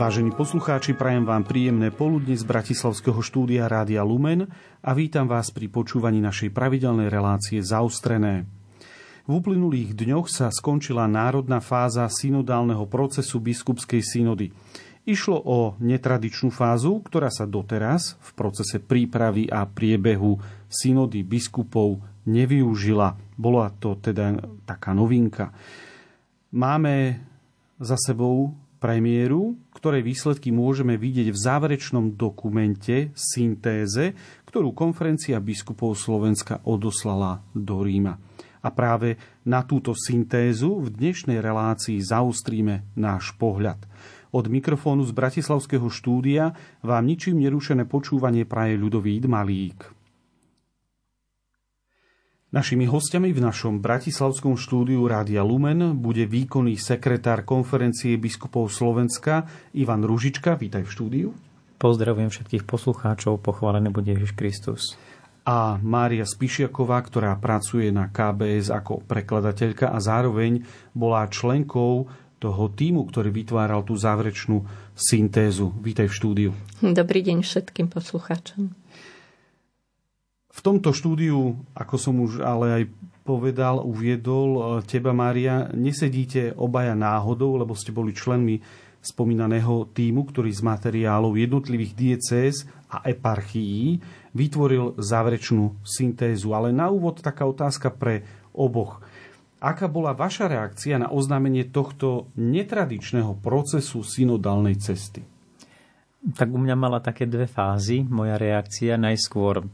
[0.00, 4.48] Vážení poslucháči, prajem vám príjemné poludne z Bratislavského štúdia Rádia Lumen
[4.80, 8.48] a vítam vás pri počúvaní našej pravidelnej relácie Zaustrené.
[9.28, 14.56] V uplynulých dňoch sa skončila národná fáza synodálneho procesu biskupskej synody.
[15.04, 20.40] Išlo o netradičnú fázu, ktorá sa doteraz v procese prípravy a priebehu
[20.72, 23.36] synody biskupov nevyužila.
[23.36, 24.32] Bola to teda
[24.64, 25.52] taká novinka.
[26.56, 27.20] Máme
[27.76, 34.16] za sebou premiéru, ktorej výsledky môžeme vidieť v záverečnom dokumente syntéze,
[34.48, 38.16] ktorú konferencia biskupov Slovenska odoslala do Ríma.
[38.60, 43.84] A práve na túto syntézu v dnešnej relácii zaustríme náš pohľad.
[44.32, 49.99] Od mikrofónu z Bratislavského štúdia vám ničím nerušené počúvanie praje ľudový Malík.
[52.50, 60.02] Našimi hostiami v našom bratislavskom štúdiu Rádia Lumen bude výkonný sekretár konferencie biskupov Slovenska Ivan
[60.02, 60.58] Ružička.
[60.58, 61.28] Vítaj v štúdiu.
[61.78, 64.98] Pozdravujem všetkých poslucháčov, pochválený bude Ježiš Kristus.
[65.46, 72.10] A Mária Spišiaková, ktorá pracuje na KBS ako prekladateľka a zároveň bola členkou
[72.42, 74.66] toho týmu, ktorý vytváral tú záverečnú
[74.98, 75.70] syntézu.
[75.86, 76.50] Vítaj v štúdiu.
[76.82, 78.79] Dobrý deň všetkým poslucháčom.
[80.60, 82.82] V tomto štúdiu, ako som už ale aj
[83.24, 88.60] povedal, uviedol e, teba, Mária, nesedíte obaja náhodou, lebo ste boli členmi
[89.00, 94.04] spomínaného týmu, ktorý z materiálov jednotlivých diecéz a eparchií
[94.36, 96.52] vytvoril záverečnú syntézu.
[96.52, 99.00] Ale na úvod taká otázka pre oboch.
[99.64, 105.24] Aká bola vaša reakcia na oznámenie tohto netradičného procesu synodálnej cesty?
[106.20, 108.04] Tak u mňa mala také dve fázy.
[108.04, 109.64] Moja reakcia najskôr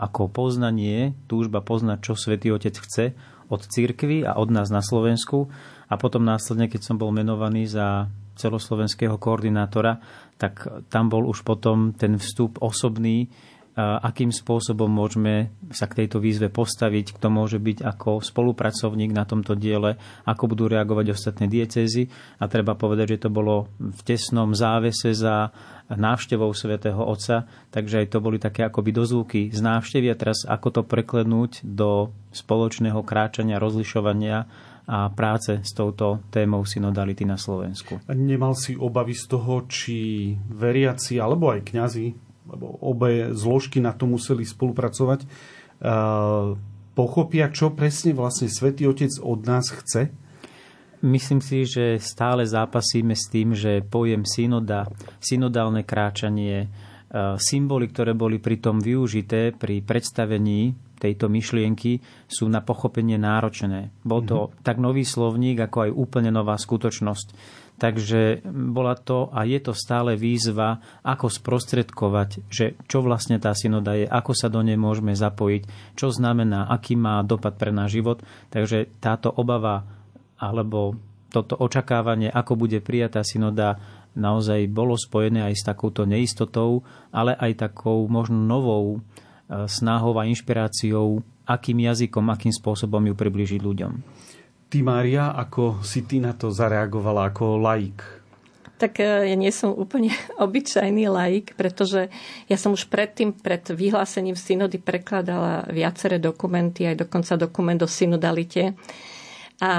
[0.00, 3.12] ako poznanie, túžba poznať, čo Svetý Otec chce
[3.52, 5.52] od cirkvy a od nás na Slovensku.
[5.92, 10.00] A potom následne, keď som bol menovaný za celoslovenského koordinátora,
[10.40, 13.30] tak tam bol už potom ten vstup osobný,
[13.76, 19.58] akým spôsobom môžeme sa k tejto výzve postaviť, kto môže byť ako spolupracovník na tomto
[19.58, 22.06] diele, ako budú reagovať ostatné diecézy.
[22.38, 25.50] A treba povedať, že to bolo v tesnom závese za
[25.90, 30.80] návštevou svätého Otca, takže aj to boli také akoby dozvuky z návštevy a teraz ako
[30.80, 34.48] to preklenúť do spoločného kráčania, rozlišovania
[34.84, 38.04] a práce s touto témou synodality na Slovensku.
[38.12, 39.96] Nemal si obavy z toho, či
[40.36, 42.06] veriaci alebo aj kňazi
[42.44, 45.24] lebo obe zložky na to museli spolupracovať,
[46.94, 50.12] pochopia, čo presne vlastne Svetý Otec od nás chce?
[51.04, 54.88] Myslím si, že stále zápasíme s tým, že pojem synoda,
[55.20, 56.72] synodálne kráčanie,
[57.36, 63.92] symboly, ktoré boli pritom využité pri predstavení tejto myšlienky, sú na pochopenie náročné.
[64.00, 64.64] Bol to mm-hmm.
[64.64, 67.26] tak nový slovník, ako aj úplne nová skutočnosť.
[67.74, 73.98] Takže bola to a je to stále výzva, ako sprostredkovať, že čo vlastne tá synoda
[73.98, 78.22] je, ako sa do nej môžeme zapojiť, čo znamená, aký má dopad pre náš život.
[78.54, 79.82] Takže táto obava
[80.38, 80.94] alebo
[81.34, 83.82] toto očakávanie, ako bude prijatá synoda,
[84.14, 88.98] naozaj bolo spojené aj s takouto neistotou, ale aj takou možno novou e,
[89.66, 93.92] snahou a inšpiráciou, akým jazykom, akým spôsobom ju približiť ľuďom.
[94.74, 98.02] Ty, Mária, ako si ty na to zareagovala ako laik?
[98.74, 100.10] Tak e, ja nie som úplne
[100.42, 102.10] obyčajný laik, pretože
[102.50, 108.74] ja som už predtým, pred vyhlásením synody prekladala viaceré dokumenty, aj dokonca dokument o synodalite.
[109.62, 109.70] A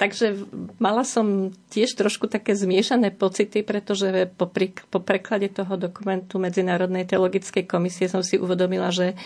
[0.00, 0.40] takže
[0.80, 7.04] mala som tiež trošku také zmiešané pocity, pretože po, pri, po preklade toho dokumentu Medzinárodnej
[7.04, 9.20] teologickej komisie som si uvedomila, že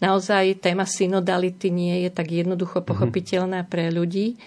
[0.00, 2.86] naozaj téma synodality nie je tak jednoducho mhm.
[2.86, 4.38] pochopiteľná pre ľudí.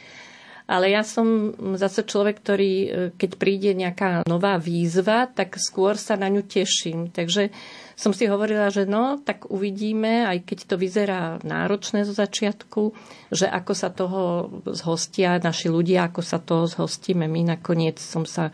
[0.66, 6.18] Ale ja som zase človek, ktorý, e, keď príde nejaká nová výzva, tak skôr sa
[6.18, 7.14] na ňu teším.
[7.14, 7.54] Takže
[7.94, 12.98] som si hovorila, že no, tak uvidíme, aj keď to vyzerá náročné zo začiatku,
[13.30, 17.56] že ako sa toho zhostia naši ľudia, ako sa toho zhostíme my.
[17.62, 18.50] Nakoniec som sa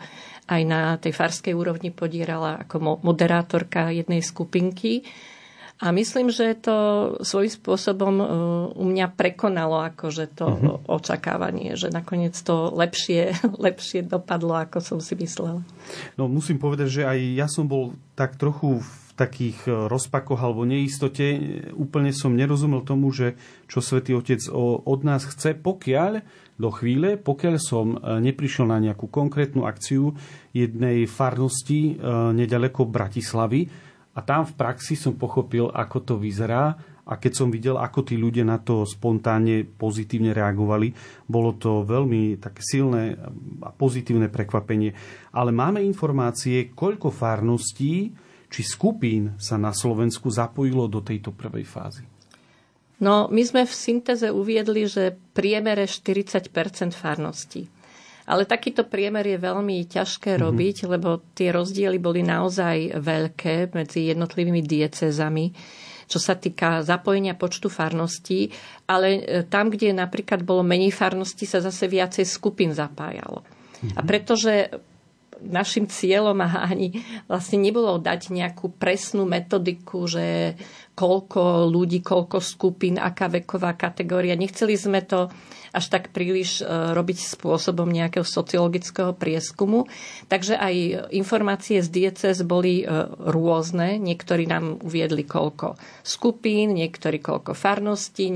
[0.52, 5.00] aj na tej farskej úrovni podierala ako moderátorka jednej skupinky
[5.82, 6.76] a myslím, že to
[7.26, 8.26] svojím spôsobom e,
[8.78, 10.78] u mňa prekonalo akože to uh-huh.
[10.86, 13.34] očakávanie, že nakoniec to lepšie,
[13.66, 15.66] lepšie dopadlo, ako som si myslela.
[16.14, 20.62] No musím povedať, že aj ja som bol tak trochu v takých e, rozpakoch alebo
[20.62, 21.42] neistote.
[21.74, 23.34] Úplne som nerozumel tomu, že
[23.66, 26.22] čo Svetý Otec od nás chce, pokiaľ
[26.62, 30.14] do chvíle, pokiaľ som e, neprišiel na nejakú konkrétnu akciu
[30.54, 31.96] jednej farnosti
[32.36, 37.80] nedaleko Bratislavy, a tam v praxi som pochopil, ako to vyzerá a keď som videl,
[37.80, 40.94] ako tí ľudia na to spontánne pozitívne reagovali,
[41.26, 43.18] bolo to veľmi také silné
[43.64, 44.94] a pozitívne prekvapenie.
[45.34, 48.14] Ale máme informácie, koľko farností
[48.52, 52.04] či skupín sa na Slovensku zapojilo do tejto prvej fázy.
[53.02, 56.52] No, my sme v syntéze uviedli, že priemere 40
[56.94, 57.66] farností.
[58.28, 60.44] Ale takýto priemer je veľmi ťažké mm-hmm.
[60.46, 65.46] robiť, lebo tie rozdiely boli naozaj veľké medzi jednotlivými diecezami
[66.12, 68.52] čo sa týka zapojenia počtu farností,
[68.84, 73.40] ale e, tam, kde napríklad bolo menej farností, sa zase viacej skupín zapájalo.
[73.40, 73.96] Mm-hmm.
[73.96, 74.06] A mhm.
[74.06, 74.52] pretože
[75.42, 76.38] našim cieľom
[76.70, 80.54] ani vlastne nebolo dať nejakú presnú metodiku, že
[80.92, 84.36] koľko ľudí, koľko skupín, aká veková kategória.
[84.36, 85.32] Nechceli sme to
[85.72, 89.88] až tak príliš e, robiť spôsobom nejakého sociologického prieskumu.
[90.28, 93.96] Takže aj informácie z dieces boli e, rôzne.
[93.96, 98.28] Niektorí nám uviedli koľko skupín, niektorí koľko farností,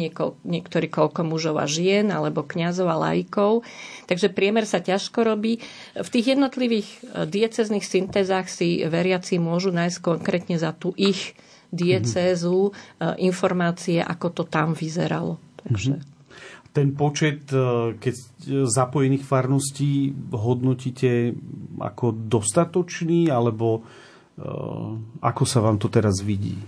[0.49, 3.69] niektorí koľko mužov a žien, alebo kňazov a lajkov.
[4.09, 5.61] Takže priemer sa ťažko robí.
[5.93, 11.37] V tých jednotlivých e, diecezných syntézách si veriaci môžu nájsť konkrétne za tú ich
[11.73, 12.71] diecézu
[13.21, 15.39] informácie, ako to tam vyzeralo.
[15.63, 15.95] Takže...
[15.97, 16.15] Mm-hmm
[16.77, 18.15] ten počet, e, keď
[18.69, 21.33] zapojených farností hodnotíte
[21.81, 23.81] ako dostatočný, alebo
[25.25, 26.61] ako sa vám to teraz vidí?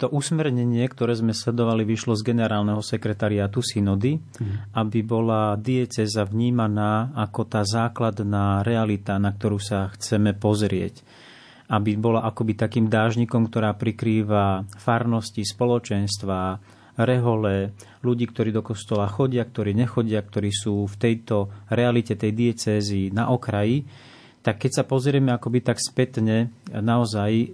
[0.00, 4.74] To usmernenie, ktoré sme sledovali, vyšlo z generálneho sekretariátu synody, mm.
[4.74, 11.06] aby bola dieceza vnímaná ako tá základná realita, na ktorú sa chceme pozrieť.
[11.70, 16.58] Aby bola akoby takým dážnikom, ktorá prikrýva farnosti, spoločenstva,
[17.00, 17.72] rehole,
[18.04, 23.32] ľudí, ktorí do kostola chodia, ktorí nechodia, ktorí sú v tejto realite tej diecézy na
[23.32, 23.88] okraji,
[24.42, 27.46] tak keď sa pozrieme akoby tak spätne, naozaj e,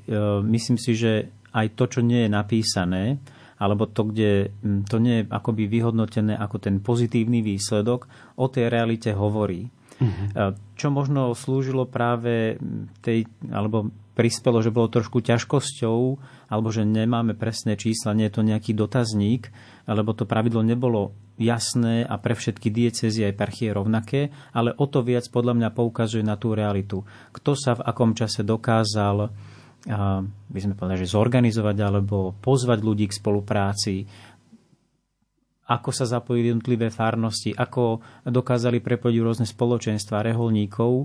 [0.48, 3.20] myslím si, že aj to, čo nie je napísané,
[3.60, 4.54] alebo to, kde
[4.86, 8.08] to nie je akoby vyhodnotené ako ten pozitívny výsledok,
[8.38, 9.68] o tej realite hovorí.
[9.98, 10.54] Uh-huh.
[10.78, 12.54] Čo možno slúžilo práve
[13.02, 15.98] tej, alebo prispelo, že bolo trošku ťažkosťou
[16.50, 19.50] alebo že nemáme presné čísla, nie je to nejaký dotazník,
[19.86, 25.06] lebo to pravidlo nebolo jasné a pre všetky diecezy aj parchie rovnaké, ale o to
[25.06, 27.06] viac podľa mňa poukazuje na tú realitu.
[27.30, 29.30] Kto sa v akom čase dokázal
[30.50, 34.02] by sme povedali, že zorganizovať alebo pozvať ľudí k spolupráci,
[35.68, 41.04] ako sa zapojili jednotlivé farnosti, ako dokázali prepojiť rôzne spoločenstva reholníkov.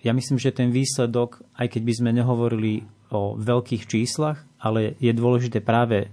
[0.00, 5.12] Ja myslím, že ten výsledok, aj keď by sme nehovorili o veľkých číslach, ale je
[5.12, 6.08] dôležité práve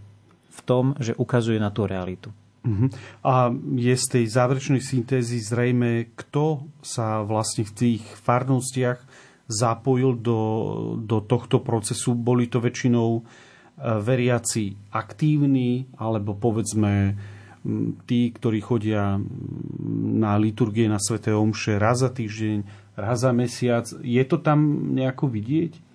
[0.51, 2.35] v tom, že ukazuje na tú realitu.
[2.65, 2.89] Uh-huh.
[3.21, 8.99] A je z tej záverečnej syntézy zrejme, kto sa vlastne v tých farnostiach
[9.45, 10.39] zapojil do,
[10.97, 12.17] do tohto procesu.
[12.17, 13.21] Boli to väčšinou e,
[14.01, 17.13] veriaci aktívni, alebo povedzme
[18.05, 19.17] tí, ktorí chodia
[20.15, 22.57] na liturgie na Svete Omše raz za týždeň,
[22.95, 23.85] raz za mesiac.
[24.05, 25.85] Je to tam nejako vidieť?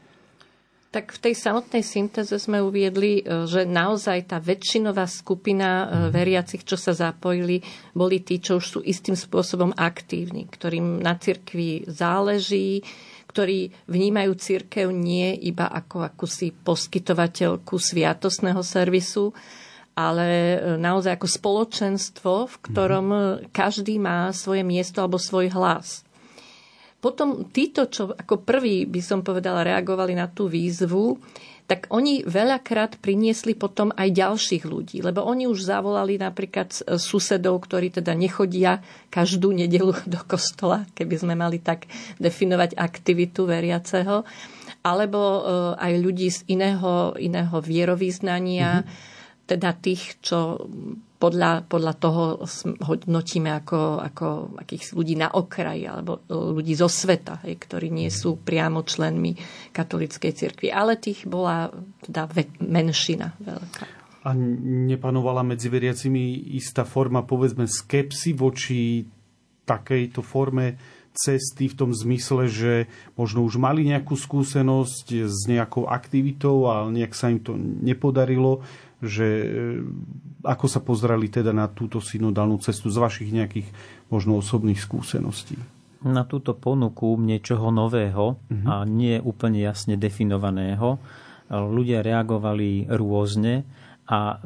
[0.90, 6.10] Tak v tej samotnej syntéze sme uviedli, e, že naozaj tá väčšinová skupina e, mhm.
[6.10, 7.62] veriacich, čo sa zapojili,
[7.94, 12.82] boli tí, čo už sú istým spôsobom aktívni, ktorým na cirkvi záleží,
[13.30, 19.30] ktorí vnímajú církev nie iba ako akúsi poskytovateľku sviatosného servisu,
[20.00, 23.36] ale e, naozaj ako spoločenstvo, v ktorom mhm.
[23.52, 26.06] každý má svoje miesto alebo svoj hlas.
[27.00, 31.16] Potom títo, čo ako prví by som povedala reagovali na tú výzvu,
[31.64, 37.94] tak oni veľakrát priniesli potom aj ďalších ľudí, lebo oni už zavolali napríklad susedov, ktorí
[37.94, 41.86] teda nechodia každú nedelu do kostola, keby sme mali tak
[42.18, 44.26] definovať aktivitu veriaceho,
[44.82, 45.40] alebo e,
[45.78, 49.19] aj ľudí z iného, iného vierovýznania, mm-hmm.
[49.50, 50.62] Teda tých, čo
[51.20, 52.22] podľa, podľa toho
[52.86, 54.26] hodnotíme ako, ako
[54.62, 59.34] akých ľudí na okraji alebo ľudí zo sveta, hej, ktorí nie sú priamo členmi
[59.74, 60.70] katolíckej cirkvi.
[60.70, 61.68] Ale tých bola
[62.06, 62.30] teda
[62.62, 63.84] menšina veľká.
[64.24, 64.36] A
[64.86, 69.04] nepanovala medzi veriacimi istá forma, povedzme, skepsy voči
[69.66, 70.76] takejto forme
[71.10, 72.72] cesty v tom zmysle, že
[73.18, 78.62] možno už mali nejakú skúsenosť s nejakou aktivitou a nejak sa im to nepodarilo
[79.00, 79.46] že e,
[80.44, 83.68] ako sa pozrali teda na túto synodálnu cestu z vašich nejakých
[84.12, 85.56] možno osobných skúseností?
[86.00, 88.64] Na túto ponuku niečoho nového uh-huh.
[88.64, 90.96] a nie úplne jasne definovaného
[91.50, 93.66] ľudia reagovali rôzne
[94.10, 94.38] a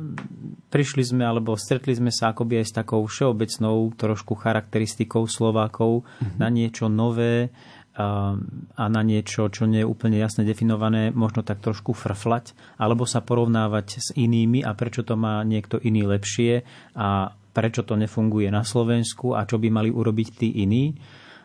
[0.69, 6.37] prišli sme, alebo stretli sme sa akoby aj s takou všeobecnou trošku charakteristikou Slovákov uh-huh.
[6.41, 7.53] na niečo nové,
[7.95, 13.23] a na niečo, čo nie je úplne jasne definované, možno tak trošku frflať, alebo sa
[13.23, 16.67] porovnávať s inými a prečo to má niekto iný lepšie
[16.99, 20.99] a prečo to nefunguje na Slovensku a čo by mali urobiť tí iní.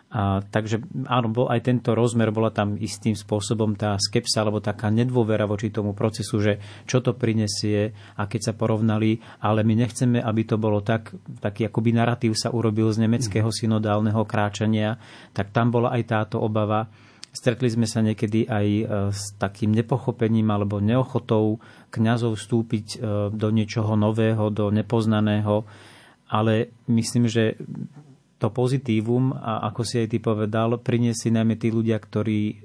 [0.10, 4.90] A, takže áno, bol aj tento rozmer, bola tam istým spôsobom tá skepsa alebo taká
[4.90, 6.54] nedôvera voči tomu procesu, že
[6.90, 11.70] čo to prinesie a keď sa porovnali, ale my nechceme, aby to bolo tak, taký
[11.70, 14.98] akoby narratív sa urobil z nemeckého synodálneho kráčania,
[15.30, 16.90] tak tam bola aj táto obava.
[17.30, 21.62] Stretli sme sa niekedy aj e, s takým nepochopením alebo neochotou
[21.94, 25.70] kňazov vstúpiť e, do niečoho nového, do nepoznaného,
[26.34, 27.62] ale myslím, že
[28.40, 32.56] to pozitívum, a ako si aj ty povedal, priniesli najmä tí ľudia, ktorí e,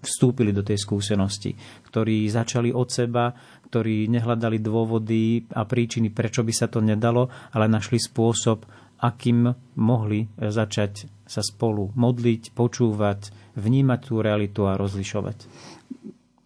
[0.00, 1.52] vstúpili do tej skúsenosti,
[1.88, 3.36] ktorí začali od seba,
[3.68, 8.64] ktorí nehľadali dôvody a príčiny, prečo by sa to nedalo, ale našli spôsob,
[9.04, 15.36] akým mohli začať sa spolu modliť, počúvať, vnímať tú realitu a rozlišovať.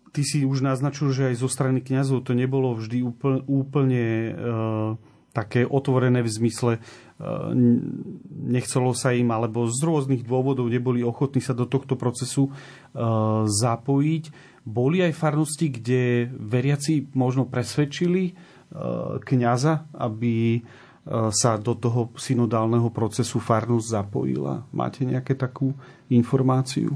[0.09, 4.31] Ty si už naznačil, že aj zo strany kňazov to nebolo vždy úplne, úplne e,
[5.31, 6.73] také otvorené v zmysle
[8.31, 12.51] nechcelo sa im, alebo z rôznych dôvodov neboli ochotní sa do tohto procesu e,
[13.43, 14.25] zapojiť.
[14.63, 18.33] Boli aj farnosti, kde veriaci možno presvedčili e,
[19.19, 20.61] kňaza, aby e,
[21.35, 24.63] sa do toho synodálneho procesu farnosť zapojila.
[24.71, 25.75] Máte nejaké takú
[26.15, 26.95] informáciu?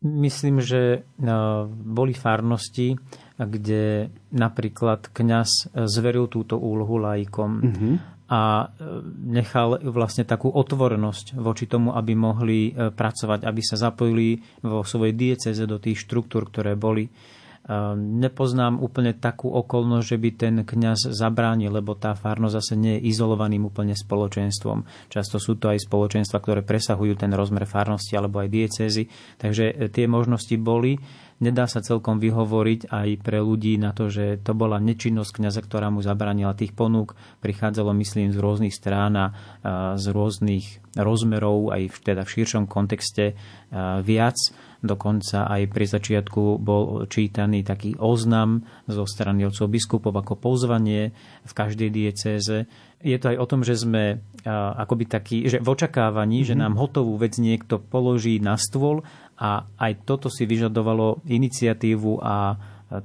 [0.00, 1.04] Myslím, že
[1.68, 2.96] boli farnosti,
[3.36, 7.50] kde napríklad kňaz zveril túto úlohu laikom.
[7.60, 8.66] Mm-hmm a e,
[9.26, 15.18] nechal vlastne takú otvorenosť voči tomu, aby mohli e, pracovať, aby sa zapojili vo svojej
[15.18, 17.10] dieceze do tých štruktúr, ktoré boli.
[17.10, 17.10] E,
[17.98, 23.10] nepoznám úplne takú okolnosť, že by ten kňaz zabránil, lebo tá farnosť zase nie je
[23.10, 25.10] izolovaným úplne spoločenstvom.
[25.10, 29.10] Často sú to aj spoločenstva, ktoré presahujú ten rozmer farnosti alebo aj diecezy.
[29.42, 31.02] Takže tie možnosti boli
[31.40, 35.88] nedá sa celkom vyhovoriť aj pre ľudí na to, že to bola nečinnosť kňaza, ktorá
[35.88, 37.16] mu zabranila tých ponúk.
[37.40, 39.26] Prichádzalo, myslím, z rôznych strán a
[39.96, 43.34] z rôznych rozmerov, aj v, teda v širšom kontexte
[44.04, 44.38] viac.
[44.80, 51.12] Dokonca aj pri začiatku bol čítaný taký oznam zo strany otcov biskupov ako pozvanie
[51.44, 52.64] v každej diecéze.
[53.00, 56.48] Je to aj o tom, že sme akoby taký, že v očakávaní, mm-hmm.
[56.48, 56.62] že mhm.
[56.64, 59.04] nám hotovú vec niekto položí na stôl
[59.40, 62.54] a aj toto si vyžadovalo iniciatívu a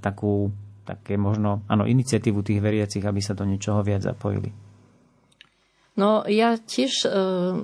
[0.04, 0.52] takú,
[0.84, 4.52] také možno, áno, iniciatívu tých veriacich, aby sa do niečoho viac zapojili.
[5.96, 7.10] No ja tiež e,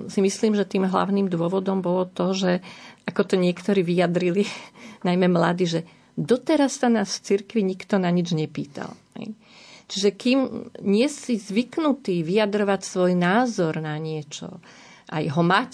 [0.08, 2.64] si myslím, že tým hlavným dôvodom bolo to, že
[3.04, 4.48] ako to niektorí vyjadrili,
[5.06, 5.84] najmä mladí, že
[6.16, 8.96] doteraz sa nás v cirkvi nikto na nič nepýtal.
[9.92, 14.64] Čiže kým nie si zvyknutý vyjadrovať svoj názor na niečo,
[15.12, 15.72] aj ho mať,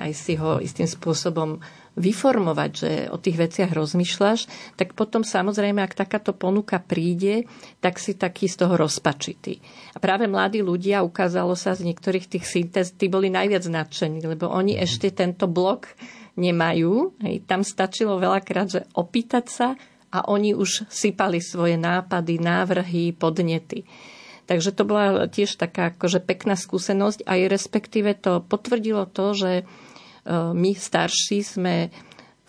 [0.00, 1.60] aj si ho istým spôsobom
[2.00, 7.44] vyformovať, že o tých veciach rozmýšľaš, tak potom samozrejme, ak takáto ponuka príde,
[7.78, 9.60] tak si taký z toho rozpačitý.
[9.94, 14.48] A práve mladí ľudia, ukázalo sa z niektorých tých syntéz, tí boli najviac nadšení, lebo
[14.48, 14.82] oni mhm.
[14.82, 15.92] ešte tento blok
[16.40, 17.20] nemajú.
[17.20, 19.68] Hej, tam stačilo veľakrát, že opýtať sa
[20.10, 23.86] a oni už sypali svoje nápady, návrhy, podnety.
[24.50, 29.50] Takže to bola tiež taká akože pekná skúsenosť a respektíve to potvrdilo to, že
[30.28, 31.74] my starší sme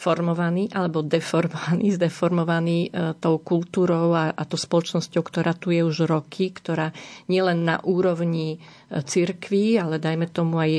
[0.01, 6.10] formovaní alebo deformovaní, zdeformovaní e, tou kultúrou a, a to spoločnosťou, ktorá tu je už
[6.10, 6.90] roky, ktorá
[7.30, 10.72] nielen na úrovni e, cirkví, ale dajme tomu aj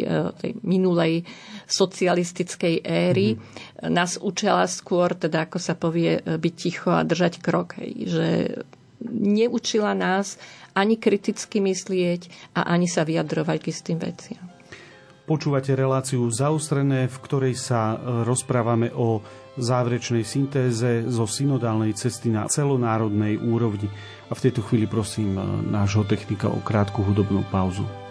[0.43, 1.23] tej minulej
[1.71, 3.95] socialistickej éry, mm-hmm.
[3.95, 7.79] nás učila skôr, teda ako sa povie, byť ticho a držať krok.
[7.79, 8.27] Hej, že
[9.07, 10.39] neučila nás
[10.75, 14.43] ani kriticky myslieť a ani sa vyjadrovať k istým veciam.
[15.33, 19.25] Počúvate reláciu zaustrené, v ktorej sa e, rozprávame o
[19.57, 23.89] záverečnej syntéze zo synodálnej cesty na celonárodnej úrovni.
[24.29, 28.02] A v tejto chvíli prosím e, nášho technika o krátku hudobnú pauzu.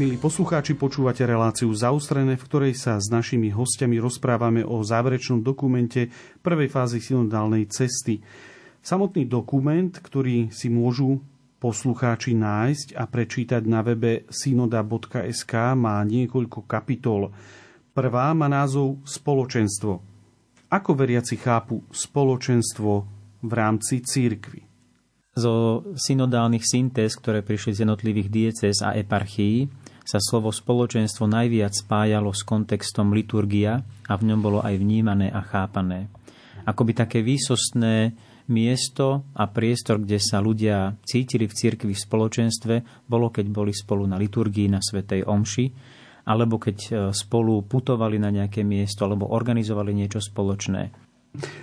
[0.00, 6.08] Poslucháči, počúvate reláciu Zaustrené, v ktorej sa s našimi hostiami rozprávame o záverečnom dokumente
[6.40, 8.24] prvej fázy synodálnej cesty.
[8.80, 11.20] Samotný dokument, ktorý si môžu
[11.60, 17.28] poslucháči nájsť a prečítať na webe synoda.sk má niekoľko kapitol.
[17.92, 20.00] Prvá má názov Spoločenstvo.
[20.72, 22.92] Ako veriaci chápu spoločenstvo
[23.44, 24.64] v rámci církvy?
[25.36, 29.68] Zo synodálnych syntéz, ktoré prišli z jednotlivých diecez a eparchií,
[30.04, 35.44] sa slovo spoločenstvo najviac spájalo s kontextom liturgia a v ňom bolo aj vnímané a
[35.44, 36.10] chápané.
[36.66, 38.12] Akoby také výsostné
[38.50, 44.04] miesto a priestor, kde sa ľudia cítili v cirkvi v spoločenstve, bolo, keď boli spolu
[44.04, 45.66] na liturgii na Svetej Omši,
[46.26, 51.10] alebo keď e, spolu putovali na nejaké miesto, alebo organizovali niečo spoločné.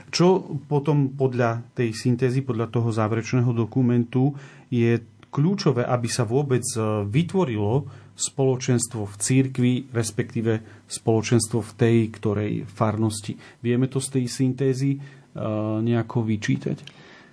[0.08, 4.32] Čo potom podľa tej syntézy, podľa toho záverečného dokumentu
[4.72, 4.96] je
[5.28, 13.38] kľúčové, aby sa vôbec e, vytvorilo spoločenstvo v církvi, respektíve spoločenstvo v tej ktorej farnosti.
[13.62, 16.78] Vieme to z tej syntézy uh, nejako vyčítať?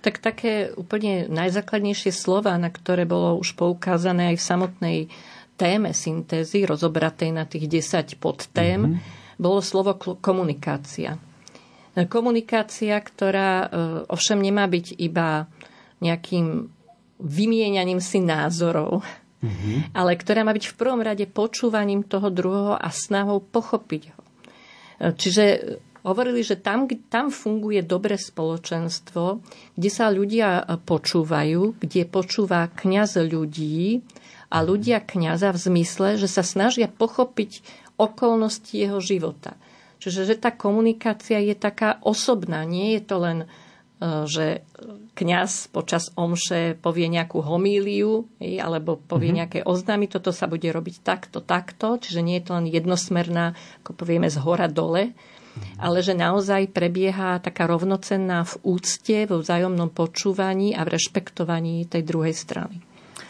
[0.05, 4.97] Tak také úplne najzákladnejšie slova, na ktoré bolo už poukázané aj v samotnej
[5.57, 9.41] téme syntézy, rozobratej na tých 10 podtém, mm-hmm.
[9.41, 11.17] bolo slovo komunikácia.
[11.95, 13.69] Komunikácia, ktorá uh,
[14.05, 15.49] ovšem nemá byť iba
[16.03, 16.69] nejakým
[17.17, 19.01] vymieňaním si názorov,
[19.45, 19.77] mm-hmm.
[19.93, 24.21] ale ktorá má byť v prvom rade počúvaním toho druhého a snahou pochopiť ho.
[25.15, 29.41] Čiže hovorili, že tam, tam funguje dobré spoločenstvo,
[29.75, 34.05] kde sa ľudia počúvajú, kde počúva kňaz ľudí
[34.53, 37.65] a ľudia kňaza v zmysle, že sa snažia pochopiť
[37.97, 39.57] okolnosti jeho života.
[39.99, 43.64] Čiže že tá komunikácia je taká osobná, nie je to len E,
[44.03, 44.67] že
[45.15, 49.39] kňaz počas omše povie nejakú homíliu alebo povie mm-hmm.
[49.39, 53.95] nejaké oznámy, toto sa bude robiť takto, takto, čiže nie je to len jednosmerná, ako
[53.95, 55.79] povieme, z hora dole, mm-hmm.
[55.79, 62.03] ale že naozaj prebieha taká rovnocenná v úcte, vo vzájomnom počúvaní a v rešpektovaní tej
[62.03, 62.83] druhej strany.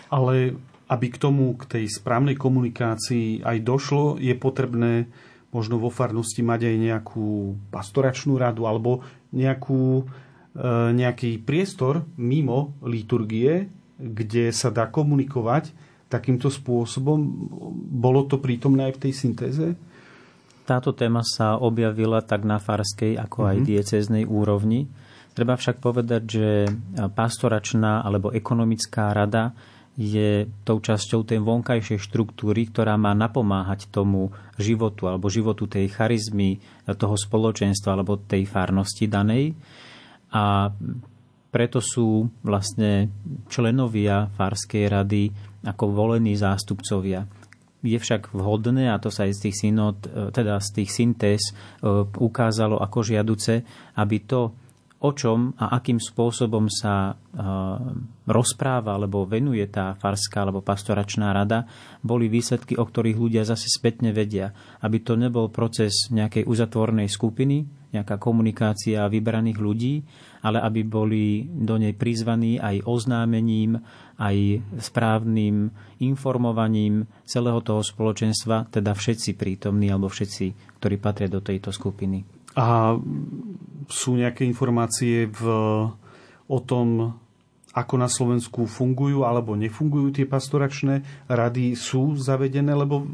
[0.09, 0.57] Ale
[0.89, 5.09] aby k tomu, k tej správnej komunikácii aj došlo, je potrebné
[5.53, 7.29] možno vo farnosti mať aj nejakú
[7.69, 10.24] pastoračnú radu alebo nejakú E,
[10.95, 13.67] nejaký priestor mimo liturgie,
[13.99, 15.75] kde sa dá komunikovať
[16.07, 17.19] takýmto spôsobom.
[17.91, 19.67] Bolo to prítomné aj v tej syntéze?
[20.63, 23.69] Táto téma sa objavila tak na farskej, ako aj mm-hmm.
[23.69, 24.87] diecéznej úrovni.
[25.35, 26.47] Treba však povedať, že
[27.11, 29.51] pastoračná alebo ekonomická rada
[29.99, 36.59] je tou časťou tej vonkajšej štruktúry, ktorá má napomáhať tomu životu alebo životu tej charizmy,
[36.87, 39.55] toho spoločenstva alebo tej farnosti danej
[40.35, 40.67] a
[41.47, 43.07] preto sú vlastne
[43.47, 45.31] členovia Farskej rady
[45.63, 47.23] ako volení zástupcovia.
[47.79, 51.41] Je však vhodné, a to sa aj z tých, synod, e, teda z tých syntéz
[51.47, 51.53] e,
[52.19, 53.63] ukázalo ako žiaduce,
[53.95, 54.51] aby to,
[54.99, 57.45] o čom a akým spôsobom sa e,
[58.25, 61.69] rozpráva alebo venuje tá farská alebo pastoračná rada,
[62.01, 64.51] boli výsledky, o ktorých ľudia zase spätne vedia.
[64.81, 69.95] Aby to nebol proces nejakej uzatvornej skupiny, nejaká komunikácia vybraných ľudí,
[70.43, 73.81] ale aby boli do nej prizvaní aj oznámením,
[74.19, 81.73] aj správnym informovaním celého toho spoločenstva, teda všetci prítomní alebo všetci, ktorí patria do tejto
[81.73, 82.21] skupiny.
[82.55, 82.95] A
[83.91, 85.41] sú nejaké informácie v,
[86.47, 87.17] o tom,
[87.75, 93.07] ako na Slovensku fungujú alebo nefungujú tie pastoračné rady, sú zavedené, lebo e,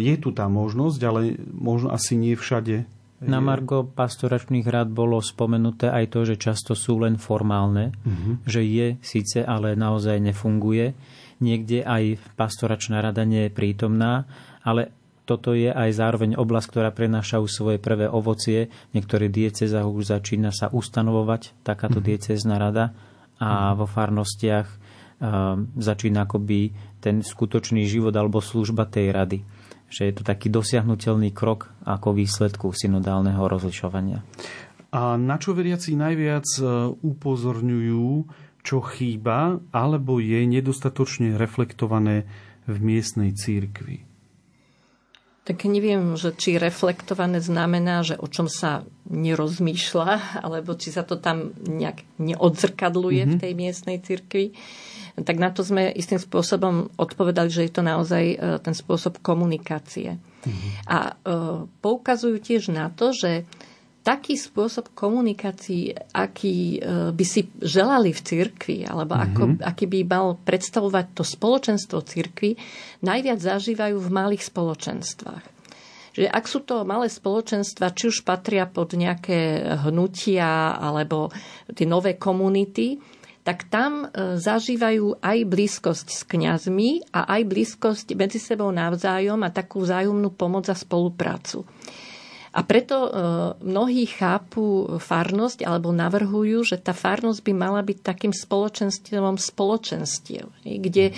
[0.00, 2.88] je tu tá možnosť, ale možno asi nie všade.
[3.24, 8.44] Na Margo pastoračných rád bolo spomenuté aj to, že často sú len formálne, uh-huh.
[8.44, 10.92] že je síce, ale naozaj nefunguje.
[11.40, 14.28] Niekde aj pastoračná rada nie je prítomná,
[14.62, 14.92] ale
[15.24, 18.68] toto je aj zároveň oblasť, ktorá prenáša už svoje prvé ovocie.
[18.92, 22.08] Niektoré diecezách už začína sa ustanovovať takáto mm-hmm.
[22.12, 22.92] diecezná rada
[23.40, 23.76] a mm-hmm.
[23.80, 29.38] vo farnostiach uh, začína akoby ten skutočný život alebo služba tej rady.
[29.88, 34.24] Že je to taký dosiahnutelný krok ako výsledku synodálneho rozlišovania.
[34.94, 36.64] A na čo veriaci najviac e,
[37.02, 38.06] upozorňujú,
[38.64, 42.24] čo chýba, alebo je nedostatočne reflektované
[42.64, 44.06] v miestnej církvi?
[45.44, 51.20] Tak neviem, že či reflektované znamená, že o čom sa nerozmýšľa, alebo či sa to
[51.20, 53.36] tam nejak neodzrkadluje mm-hmm.
[53.36, 54.56] v tej miestnej cirkvi.
[55.14, 60.18] Tak na to sme istým spôsobom odpovedali, že je to naozaj e, ten spôsob komunikácie.
[60.18, 60.70] Mm-hmm.
[60.90, 61.12] A e,
[61.78, 63.46] poukazujú tiež na to, že
[64.02, 66.78] taký spôsob komunikácií, aký e,
[67.14, 69.64] by si želali v cirkvi, alebo ako, mm-hmm.
[69.64, 72.58] aký by mal predstavovať to spoločenstvo cirkvi,
[73.06, 75.44] najviac zažívajú v malých spoločenstvách.
[76.14, 81.30] Že ak sú to malé spoločenstva, či už patria pod nejaké hnutia alebo
[81.74, 82.98] tie nové komunity,
[83.44, 89.52] tak tam e, zažívajú aj blízkosť s kňazmi a aj blízkosť medzi sebou navzájom a
[89.52, 91.68] takú vzájomnú pomoc a spoluprácu.
[92.54, 93.10] A preto e,
[93.66, 101.10] mnohí chápu farnosť alebo navrhujú, že tá farnosť by mala byť takým spoločenstvom spoločenstiev, kde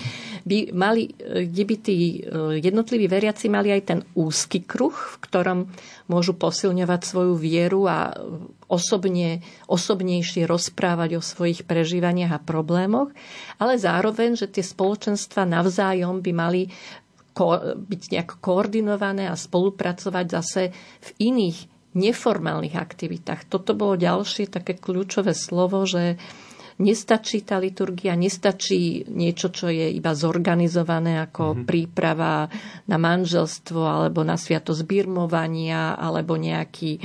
[0.49, 5.59] by, mali, kde by tí e, jednotliví veriaci mali aj ten úzky kruh, v ktorom
[6.09, 8.17] môžu posilňovať svoju vieru a
[8.73, 13.13] osobne, osobnejšie rozprávať o svojich prežívaniach a problémoch,
[13.61, 16.63] ale zároveň, že tie spoločenstva navzájom by mali
[17.37, 20.63] ko- byť nejak koordinované a spolupracovať zase
[21.05, 23.49] v iných neformálnych aktivitách.
[23.53, 26.17] Toto bolo ďalšie také kľúčové slovo, že
[26.77, 31.65] nestačí tá liturgia, nestačí niečo, čo je iba zorganizované ako mm-hmm.
[31.65, 32.49] príprava
[32.85, 37.03] na manželstvo alebo na sviatosť birmovania alebo nejaký, e,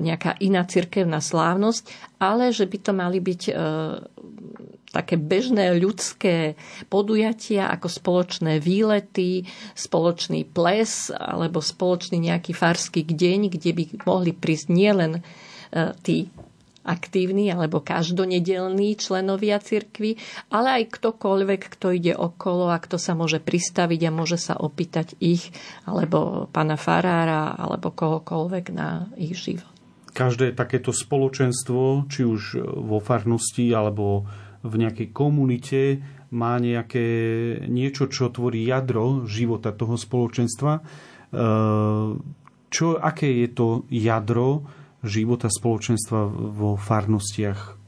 [0.00, 3.54] nejaká iná cirkevná slávnosť, ale že by to mali byť e,
[4.96, 6.56] také bežné ľudské
[6.88, 9.44] podujatia ako spoločné výlety,
[9.76, 15.22] spoločný ples alebo spoločný nejaký farský deň, kde by mohli prísť nielen e,
[16.00, 16.32] tí
[16.86, 20.16] aktívni alebo každonedelní členovia cirkvy,
[20.54, 25.18] ale aj ktokoľvek, kto ide okolo a kto sa môže pristaviť a môže sa opýtať
[25.18, 25.50] ich
[25.82, 29.66] alebo pána farára alebo kohokoľvek na ich život.
[30.16, 34.24] Každé takéto spoločenstvo, či už vo farnosti alebo
[34.66, 36.02] v nejakej komunite
[36.34, 37.06] má nejaké
[37.70, 40.72] niečo, čo tvorí jadro života toho spoločenstva.
[40.76, 40.82] E,
[42.66, 44.66] čo, aké je to jadro
[45.06, 47.78] života spoločenstva vo farnostiach?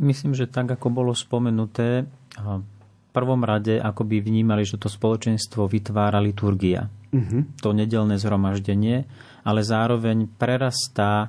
[0.00, 2.08] Myslím, že tak, ako bolo spomenuté,
[2.40, 6.88] v prvom rade ako by vnímali, že to spoločenstvo vytvára liturgia.
[7.10, 7.44] Uh-huh.
[7.60, 9.04] To nedelné zhromaždenie,
[9.44, 11.28] ale zároveň prerastá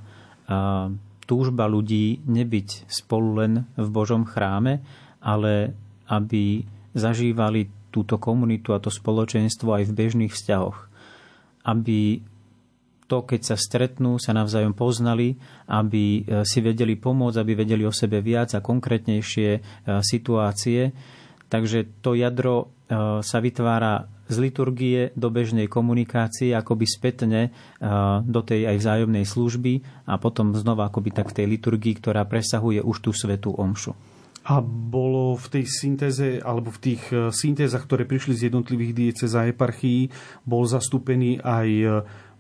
[1.26, 4.82] túžba ľudí nebyť spolu len v Božom chráme,
[5.22, 5.76] ale
[6.10, 10.78] aby zažívali túto komunitu a to spoločenstvo aj v bežných vzťahoch.
[11.68, 12.24] Aby
[13.12, 15.36] to, keď sa stretnú, sa navzájom poznali,
[15.68, 19.60] aby e, si vedeli pomôcť, aby vedeli o sebe viac a konkrétnejšie e,
[20.00, 20.96] situácie.
[21.52, 22.66] Takže to jadro e,
[23.20, 27.52] sa vytvára z liturgie do bežnej komunikácie, akoby spätne
[28.24, 29.74] do tej aj vzájomnej služby
[30.08, 33.92] a potom znova akoby tak v tej liturgii, ktorá presahuje už tú svetú omšu.
[34.42, 39.26] A bolo v tej syntéze, alebo v tých e, syntézach, ktoré prišli z jednotlivých diece
[39.30, 40.10] za eparchií,
[40.50, 41.86] bol zastúpený aj e,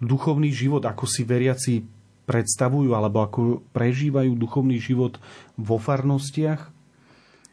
[0.01, 1.85] duchovný život, ako si veriaci
[2.25, 5.21] predstavujú, alebo ako prežívajú duchovný život
[5.61, 6.80] vo farnostiach?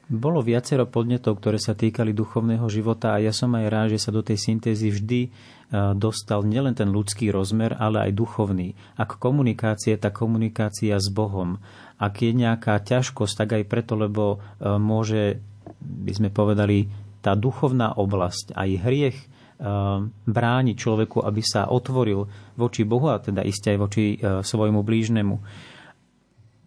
[0.08, 4.08] Bolo viacero podnetov, ktoré sa týkali duchovného života a ja som aj rád, že sa
[4.08, 5.30] do tej syntézy vždy e,
[6.00, 8.72] dostal nielen ten ľudský rozmer, ale aj duchovný.
[8.96, 11.60] Ak komunikácia, tá komunikácia s Bohom.
[12.00, 15.44] Ak je nejaká ťažkosť, tak aj preto, lebo e, môže,
[15.84, 16.88] by sme povedali,
[17.20, 19.26] tá duchovná oblasť, aj hriech e,
[20.24, 22.24] bráni človeku, aby sa otvoril
[22.56, 25.36] voči Bohu a teda iste aj voči svojmu blížnemu.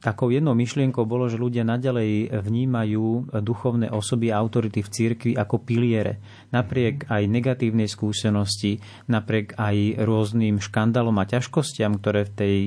[0.01, 5.61] Takou jednou myšlienkou bolo, že ľudia nadalej vnímajú duchovné osoby a autority v cirkvi ako
[5.61, 6.17] piliere.
[6.49, 12.57] Napriek aj negatívnej skúsenosti, napriek aj rôznym škandalom a ťažkostiam, ktoré v tej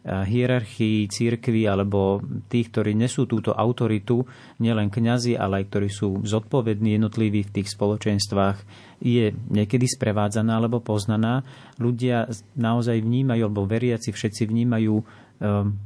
[0.00, 4.24] hierarchii církvy alebo tých, ktorí nesú túto autoritu,
[4.56, 8.64] nielen kňazi, ale aj ktorí sú zodpovední jednotliví v tých spoločenstvách,
[9.04, 11.44] je niekedy sprevádzaná alebo poznaná.
[11.76, 15.76] Ľudia naozaj vnímajú, alebo veriaci všetci vnímajú um,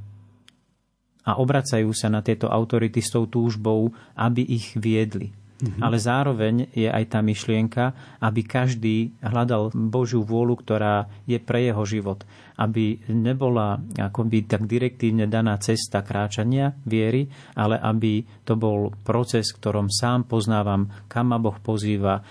[1.25, 5.83] a obracajú sa na tieto autority s tou túžbou, aby ich viedli Mm-hmm.
[5.87, 7.85] Ale zároveň je aj tá myšlienka,
[8.21, 12.27] aby každý hľadal Božiu vôľu, ktorá je pre jeho život.
[12.59, 19.89] Aby nebola akoby tak direktívne daná cesta kráčania viery, ale aby to bol proces, ktorom
[19.89, 22.27] sám poznávam, kam ma Boh pozýva,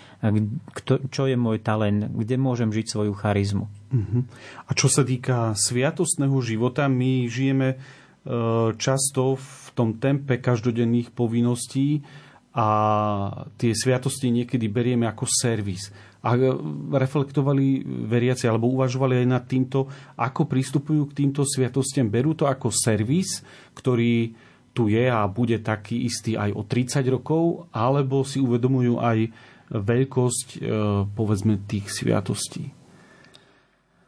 [1.08, 3.66] čo je môj talent, kde môžem žiť svoju charizmu.
[3.94, 4.22] Mm-hmm.
[4.68, 7.80] A čo sa týka sviatostného života, my žijeme
[8.80, 12.00] často v tom tempe každodenných povinností,
[12.54, 12.68] a
[13.58, 15.90] tie sviatosti niekedy berieme ako servis.
[16.22, 16.38] A
[16.94, 22.08] reflektovali veriaci alebo uvažovali aj nad týmto, ako pristupujú k týmto sviatostiam.
[22.08, 23.42] Berú to ako servis,
[23.74, 24.38] ktorý
[24.70, 29.34] tu je a bude taký istý aj o 30 rokov, alebo si uvedomujú aj
[29.74, 30.60] veľkosť, e,
[31.10, 32.83] povedzme, tých sviatostí.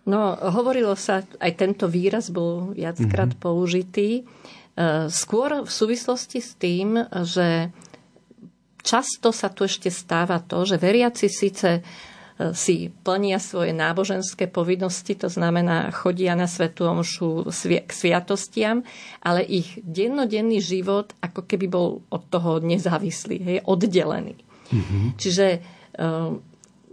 [0.05, 3.41] No, hovorilo sa, aj tento výraz bol viackrát mm-hmm.
[3.41, 4.23] použitý, e,
[5.09, 7.73] skôr v súvislosti s tým, že
[8.85, 11.81] často sa tu ešte stáva to, že veriaci síce e,
[12.53, 18.85] si plnia svoje náboženské povinnosti, to znamená chodia na svetú omšu k sviatostiam,
[19.25, 24.37] ale ich dennodenný život ako keby bol od toho nezávislý, hej, oddelený.
[24.69, 25.03] Mm-hmm.
[25.17, 25.59] Čiže e,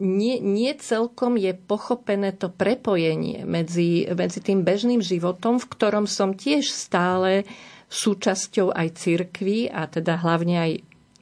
[0.02, 6.34] nie, nie celkom je pochopené to prepojenie medzi, medzi tým bežným životom, v ktorom som
[6.34, 7.46] tiež stále
[7.86, 10.72] súčasťou aj cirkvy a teda hlavne aj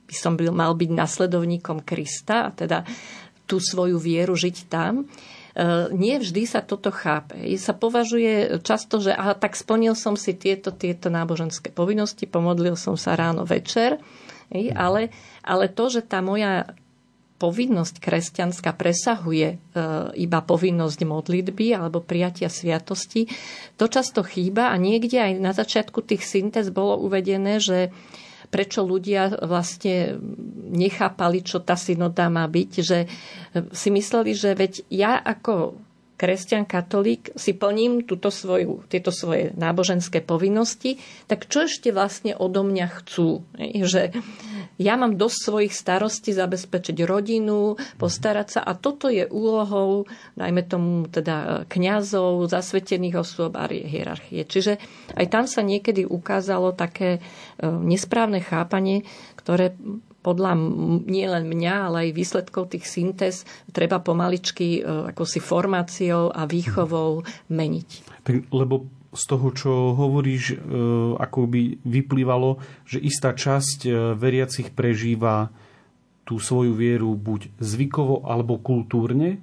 [0.09, 2.83] by som byl, mal byť nasledovníkom Krista a teda
[3.45, 5.03] tú svoju vieru žiť tam.
[5.03, 5.05] E,
[5.95, 7.39] nie vždy sa toto chápe.
[7.59, 12.95] Sa považuje často, že aha, tak splnil som si tieto, tieto náboženské povinnosti, pomodlil som
[12.95, 13.99] sa ráno, večer,
[14.75, 15.15] ale,
[15.47, 16.75] ale to, že tá moja
[17.41, 19.57] povinnosť kresťanská presahuje e,
[20.21, 23.25] iba povinnosť modlitby alebo prijatia sviatosti,
[23.81, 27.89] to často chýba a niekde aj na začiatku tých syntéz bolo uvedené, že
[28.53, 30.21] prečo ľudia vlastne
[30.69, 33.07] nechápali, čo tá synoda má byť, že
[33.71, 35.79] si mysleli, že veď ja ako
[36.21, 42.61] kresťan, katolík si plním túto svoju, tieto svoje náboženské povinnosti, tak čo ešte vlastne odo
[42.61, 43.41] mňa chcú?
[43.57, 44.13] Že
[44.77, 50.05] ja mám dosť svojich starostí zabezpečiť rodinu, postarať sa a toto je úlohou,
[50.37, 54.45] najmä tomu teda kňazov, zasvetených osôb a hierarchie.
[54.45, 54.77] Čiže
[55.17, 57.21] aj tam sa niekedy ukázalo také e,
[57.65, 59.07] nesprávne chápanie,
[59.39, 59.73] ktoré
[60.21, 60.53] podľa
[61.09, 67.25] nielen mňa, ale aj výsledkov tých syntéz treba pomaličky e, ako si formáciou a výchovou
[67.49, 67.89] meniť.
[68.21, 70.57] Tak, lebo z toho, čo hovoríš, e,
[71.17, 75.49] ako by vyplývalo, že istá časť e, veriacich prežíva
[76.29, 79.41] tú svoju vieru buď zvykovo alebo kultúrne?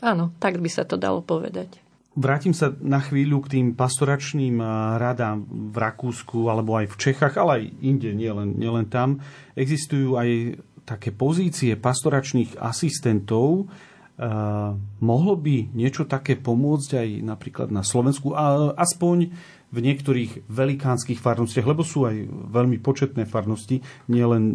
[0.00, 1.81] Áno, tak by sa to dalo povedať.
[2.12, 4.60] Vrátim sa na chvíľu k tým pastoračným
[5.00, 9.24] radám v Rakúsku alebo aj v Čechách, ale aj inde, nielen, nielen tam.
[9.56, 13.72] Existujú aj také pozície pastoračných asistentov.
[14.12, 19.32] Uh, mohlo by niečo také pomôcť aj napríklad na Slovensku, a aspoň
[19.72, 23.80] v niektorých velikánskych farnostiach, lebo sú aj veľmi početné farnosti,
[24.12, 24.52] nielen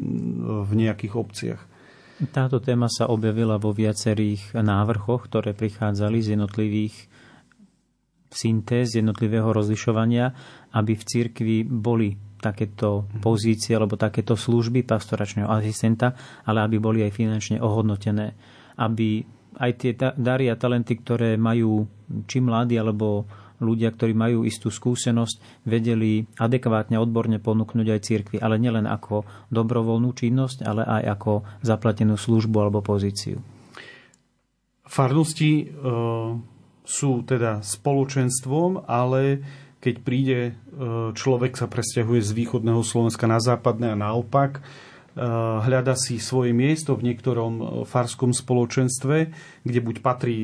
[0.61, 1.61] v nejakých obciach.
[2.29, 6.95] Táto téma sa objavila vo viacerých návrhoch, ktoré prichádzali z jednotlivých
[8.29, 10.31] syntéz jednotlivého rozlišovania,
[10.75, 16.13] aby v cirkvi boli takéto pozície alebo takéto služby pastoračného asistenta,
[16.45, 18.37] ale aby boli aj finančne ohodnotené.
[18.77, 19.25] Aby
[19.57, 21.89] aj tie dary a talenty, ktoré majú
[22.29, 23.25] či mladí alebo
[23.57, 30.13] ľudia, ktorí majú istú skúsenosť, vedeli adekvátne, odborne ponúknuť aj cirkvi, ale nielen ako dobrovoľnú
[30.13, 31.31] činnosť, ale aj ako
[31.65, 33.41] zaplatenú službu alebo pozíciu.
[34.85, 35.67] Farnosti
[36.88, 39.43] sú teda spoločenstvom, ale
[39.84, 40.52] keď príde e,
[41.13, 44.62] človek sa presťahuje z východného Slovenska na západné a naopak, e,
[45.67, 49.17] hľada si svoje miesto v niektorom e, farskom spoločenstve,
[49.67, 50.38] kde buď patrí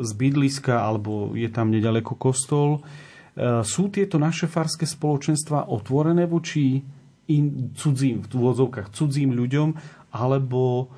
[0.00, 2.82] z bydliska, alebo je tam nedaleko kostol.
[3.62, 6.82] Sú tieto naše farské spoločenstva otvorené voči
[7.30, 9.68] in, cudzím, v úvodzovkách cudzím ľuďom,
[10.12, 10.90] alebo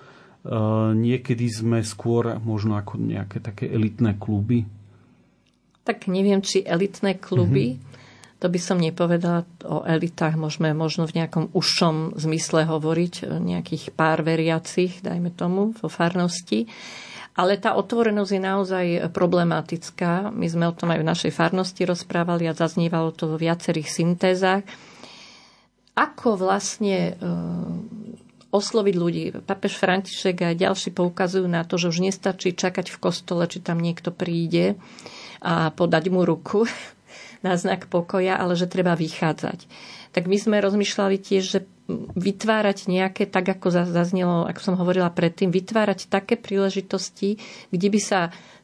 [0.96, 4.64] niekedy sme skôr možno ako nejaké také elitné kluby?
[5.82, 7.76] Tak neviem, či elitné kluby.
[7.76, 7.90] Mm-hmm.
[8.42, 14.26] To by som nepovedala o elitách, môžeme možno v nejakom užšom zmysle hovoriť, nejakých pár
[14.26, 16.66] veriacich, dajme tomu, vo farnosti.
[17.38, 20.34] Ale tá otvorenosť je naozaj problematická.
[20.34, 24.66] My sme o tom aj v našej farnosti rozprávali a zaznívalo to vo viacerých syntézach.
[25.94, 27.30] Ako vlastne e,
[28.52, 29.24] osloviť ľudí.
[29.48, 33.80] Papež František a ďalší poukazujú na to, že už nestačí čakať v kostole, či tam
[33.80, 34.76] niekto príde
[35.42, 36.64] a podať mu ruku,
[37.46, 39.66] na znak pokoja, ale že treba vychádzať.
[40.14, 41.60] Tak my sme rozmýšľali tiež, že
[42.14, 47.42] vytvárať nejaké, tak ako zaznelo, ako som hovorila predtým, vytvárať také príležitosti,
[47.74, 48.20] kde by sa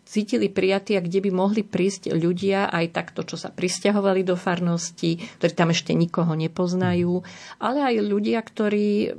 [0.09, 5.21] cítili prijatí a kde by mohli prísť ľudia aj takto, čo sa pristahovali do farnosti,
[5.37, 7.21] ktorí tam ešte nikoho nepoznajú,
[7.61, 9.13] ale aj ľudia, ktorí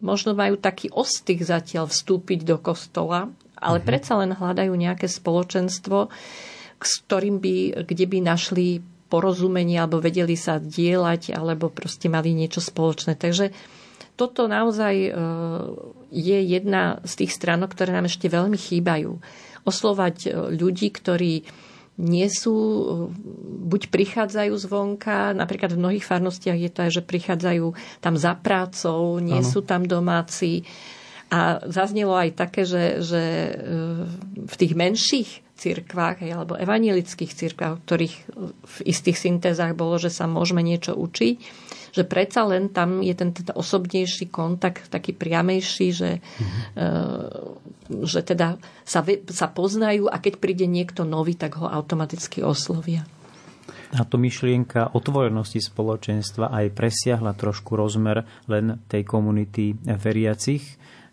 [0.00, 3.88] možno majú taký ostych zatiaľ vstúpiť do kostola, ale mm-hmm.
[3.88, 6.08] predsa len hľadajú nejaké spoločenstvo,
[6.84, 12.58] s ktorým by, kde by našli porozumenie alebo vedeli sa dielať alebo proste mali niečo
[12.58, 13.14] spoločné.
[13.14, 13.54] Takže
[14.14, 15.10] toto naozaj e,
[16.10, 19.18] je jedna z tých stránok, ktoré nám ešte veľmi chýbajú.
[19.66, 21.46] Oslovať e, ľudí, ktorí
[21.98, 22.86] nie sú, e,
[23.70, 27.66] buď prichádzajú zvonka, napríklad v mnohých farnostiach je to aj, že prichádzajú
[28.02, 29.46] tam za prácou, nie ano.
[29.46, 30.62] sú tam domáci.
[31.34, 33.22] A zaznelo aj také, že, že
[34.38, 38.16] v tých menších cirkvách alebo evanielických cirkvách, ktorých
[38.62, 41.36] v istých syntézach bolo, že sa môžeme niečo učiť,
[41.94, 46.74] že predsa len tam je ten teda osobnejší kontakt, taký priamejší, že, mm-hmm.
[48.02, 53.06] že teda sa, sa poznajú a keď príde niekto nový, tak ho automaticky oslovia.
[53.94, 60.66] A to myšlienka otvorenosti spoločenstva aj presiahla trošku rozmer len tej komunity veriacich,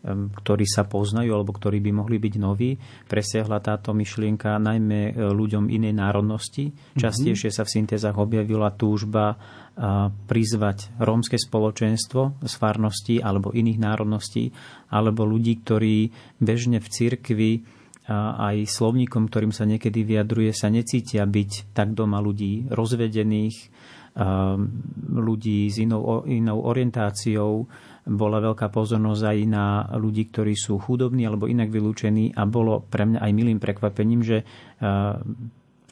[0.06, 2.74] ktorí sa poznajú alebo ktorí by mohli byť noví.
[3.06, 6.74] Presiahla táto myšlienka najmä e, ľuďom inej národnosti.
[6.74, 6.98] Mhm.
[6.98, 9.38] Častejšie sa v syntézach objavila túžba
[10.28, 14.52] prizvať rómske spoločenstvo z farností alebo iných národností,
[14.92, 16.12] alebo ľudí, ktorí
[16.44, 17.52] bežne v cirkvi
[18.12, 23.72] aj slovníkom, ktorým sa niekedy vyjadruje, sa necítia byť tak doma ľudí rozvedených,
[25.16, 31.46] ľudí s inou, inou orientáciou, bola veľká pozornosť aj na ľudí, ktorí sú chudobní alebo
[31.46, 34.42] inak vylúčení a bolo pre mňa aj milým prekvapením, že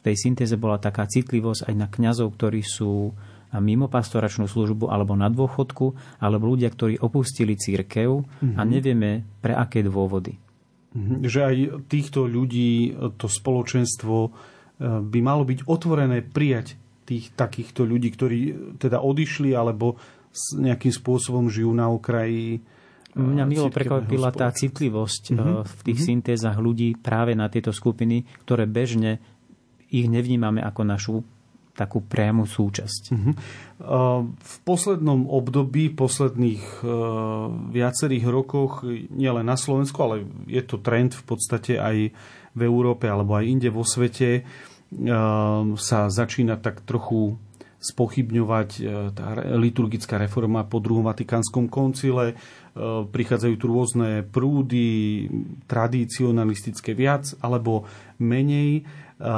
[0.02, 3.14] tej syntéze bola taká citlivosť aj na kňazov, ktorí sú
[3.58, 5.86] mimo pastoračnú službu alebo na dôchodku,
[6.22, 8.54] alebo ľudia, ktorí opustili církev mm-hmm.
[8.54, 8.70] a mhm.
[8.70, 9.10] nevieme
[9.42, 10.38] pre aké dôvody.
[10.90, 11.18] Mm-hmm.
[11.26, 14.30] Že aj týchto ľudí to spoločenstvo e,
[15.02, 16.74] by malo byť otvorené prijať
[17.06, 18.38] tých takýchto ľudí, ktorí
[18.78, 19.98] teda odišli alebo
[20.58, 22.62] nejakým spôsobom žijú na okraji
[23.10, 25.66] Mňa milo prekvapila tá citlivosť mm-hmm.
[25.66, 26.10] v tých mm-hmm.
[26.14, 29.18] syntézach ľudí práve na tieto skupiny, ktoré bežne
[29.90, 31.16] ich nevnímame ako našu
[31.74, 33.02] takú priamu súčasť.
[33.10, 33.34] Mm-hmm.
[34.30, 36.86] V poslednom období, posledných
[37.74, 42.14] viacerých rokoch, nielen na Slovensku, ale je to trend v podstate aj
[42.54, 44.46] v Európe alebo aj inde vo svete,
[45.74, 47.38] sa začína tak trochu
[47.80, 48.82] spochybňovať e,
[49.16, 52.32] tá liturgická reforma po druhom Vatikánskom koncile.
[52.32, 52.34] E,
[53.08, 55.26] prichádzajú tu rôzne prúdy,
[55.64, 57.88] tradicionalistické viac alebo
[58.20, 58.80] menej.
[58.80, 59.32] E,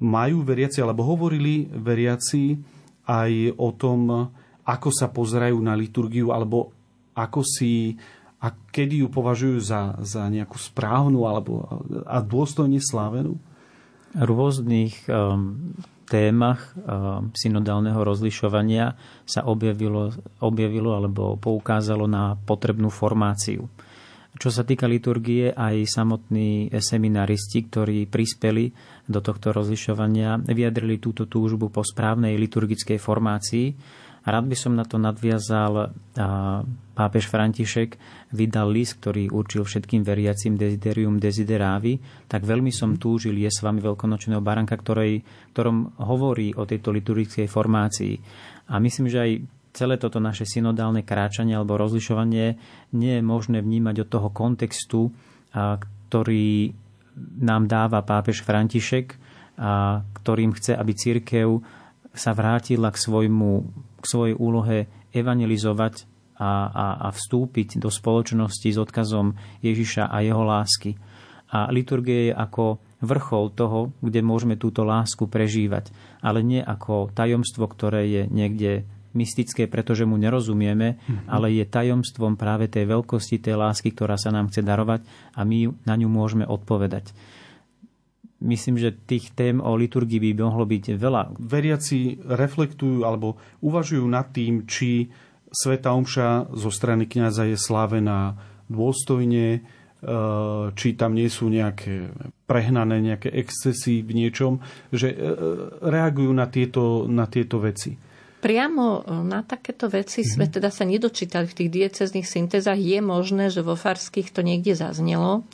[0.00, 2.56] majú veriaci, alebo hovorili veriaci
[3.04, 4.32] aj o tom,
[4.64, 6.72] ako sa pozerajú na liturgiu, alebo
[7.12, 7.94] ako si
[8.44, 11.64] a kedy ju považujú za, za nejakú správnu alebo
[12.04, 13.40] a dôstojne slávenú?
[14.12, 15.72] Rôznych um,
[16.04, 16.80] témach eh,
[17.32, 20.12] synodálneho rozlišovania sa objavilo,
[20.44, 23.66] objavilo alebo poukázalo na potrebnú formáciu.
[24.34, 28.66] Čo sa týka liturgie, aj samotní seminaristi, ktorí prispeli
[29.06, 33.66] do tohto rozlišovania, vyjadrili túto túžbu po správnej liturgickej formácii
[34.24, 35.92] Rád by som na to nadviazal.
[36.94, 37.98] Pápež František
[38.32, 43.82] vydal list, ktorý určil všetkým veriacim Desiderium Desideravi, tak veľmi som túžil je s vami
[43.82, 45.20] veľkonočného baranka, ktorej,
[45.52, 48.14] ktorom hovorí o tejto liturgickej formácii.
[48.72, 49.32] A myslím, že aj
[49.74, 52.56] celé toto naše synodálne kráčanie alebo rozlišovanie
[52.94, 55.10] nie je možné vnímať od toho kontextu,
[55.50, 56.70] ktorý
[57.42, 59.18] nám dáva pápež František,
[59.54, 61.62] a ktorým chce, aby církev
[62.14, 63.50] sa vrátila k svojmu
[64.04, 64.84] k svojej úlohe
[65.16, 66.04] evangelizovať
[66.36, 69.32] a, a, a vstúpiť do spoločnosti s odkazom
[69.64, 71.00] Ježiša a jeho lásky.
[71.54, 77.64] A liturgie je ako vrchol toho, kde môžeme túto lásku prežívať, ale nie ako tajomstvo,
[77.70, 78.84] ktoré je niekde
[79.14, 81.30] mystické, pretože mu nerozumieme, mm-hmm.
[81.30, 85.06] ale je tajomstvom práve tej veľkosti, tej lásky, ktorá sa nám chce darovať
[85.38, 87.14] a my na ňu môžeme odpovedať.
[88.44, 91.40] Myslím, že tých tém o liturgii by mohlo byť veľa.
[91.40, 95.08] Veriaci reflektujú alebo uvažujú nad tým, či
[95.54, 98.34] Sveta Omša zo strany kňaza je slávená
[98.66, 99.60] dôstojne, e,
[100.74, 102.10] či tam nie sú nejaké
[102.44, 104.58] prehnané, nejaké excesy v niečom,
[104.90, 105.16] že e,
[105.80, 107.94] reagujú na tieto, na tieto veci.
[108.44, 110.34] Priamo na takéto veci mm-hmm.
[110.36, 112.76] sme teda sa nedočítali v tých diecezných syntézach.
[112.76, 115.48] Je možné, že vo farských to niekde zaznelo.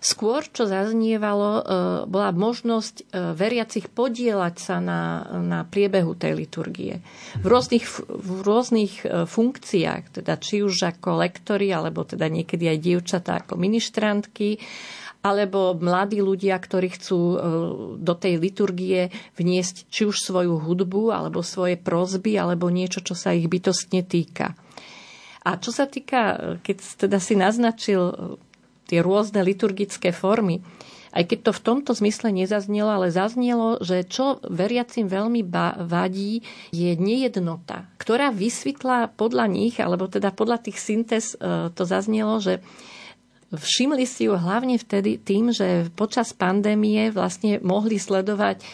[0.00, 1.62] Skôr, čo zaznievalo, e,
[2.08, 7.04] bola možnosť e, veriacich podielať sa na, na priebehu tej liturgie.
[7.36, 12.78] V rôznych, v rôznych e, funkciách, teda či už ako lektori, alebo teda niekedy aj
[12.80, 14.56] dievčatá ako ministrantky,
[15.20, 17.20] alebo mladí ľudia, ktorí chcú
[18.00, 23.36] do tej liturgie vniesť či už svoju hudbu, alebo svoje prozby, alebo niečo, čo sa
[23.36, 24.56] ich bytostne týka.
[25.44, 28.00] A čo sa týka, keď teda si naznačil
[28.90, 30.66] tie rôzne liturgické formy.
[31.10, 35.42] Aj keď to v tomto zmysle nezaznelo, ale zaznelo, že čo veriacim veľmi
[35.86, 42.38] vadí, je nejednota, ktorá vysvetla podľa nich, alebo teda podľa tých syntéz e, to zaznelo,
[42.38, 42.62] že
[43.50, 48.64] všimli si ju hlavne vtedy tým, že počas pandémie vlastne mohli sledovať e,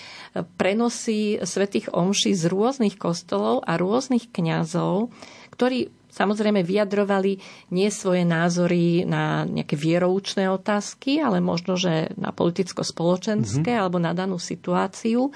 [0.60, 5.08] prenosy svetých omší z rôznych kostolov a rôznych kňazov,
[5.56, 7.36] ktorí samozrejme vyjadrovali
[7.76, 13.82] nie svoje názory na nejaké vieroučné otázky, ale možno, že na politicko-spoločenské mm-hmm.
[13.84, 15.28] alebo na danú situáciu.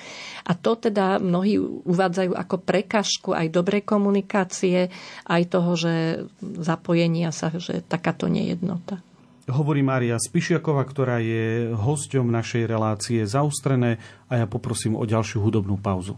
[0.49, 4.89] A to teda mnohí uvádzajú ako prekažku aj dobrej komunikácie,
[5.29, 5.95] aj toho, že
[6.41, 9.05] zapojenia sa, že takáto nejednota.
[9.51, 13.99] Hovorí Mária Spišiaková, ktorá je hosťom našej relácie zaustrené
[14.31, 16.15] a ja poprosím o ďalšiu hudobnú pauzu.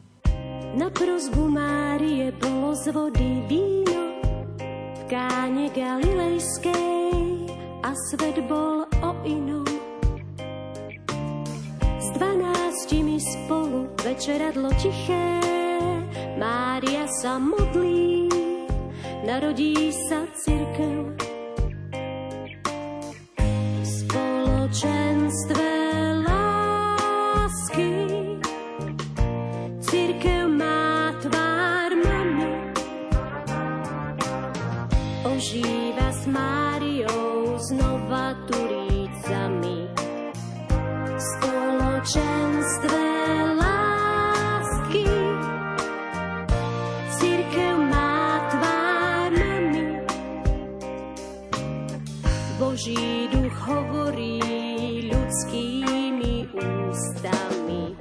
[0.76, 3.81] Na prozbu Márie bolo z vody víno
[5.12, 7.44] káne Galilejskej
[7.84, 9.68] a svet bol o inom.
[12.00, 15.36] S dvanáctimi spolu večeradlo tiché,
[16.40, 18.32] Mária sa modlí,
[19.28, 21.12] narodí sa církev.
[23.52, 25.81] V spoločenstve
[52.82, 54.42] Boží duch hovorí
[55.06, 57.94] ľudskými ústami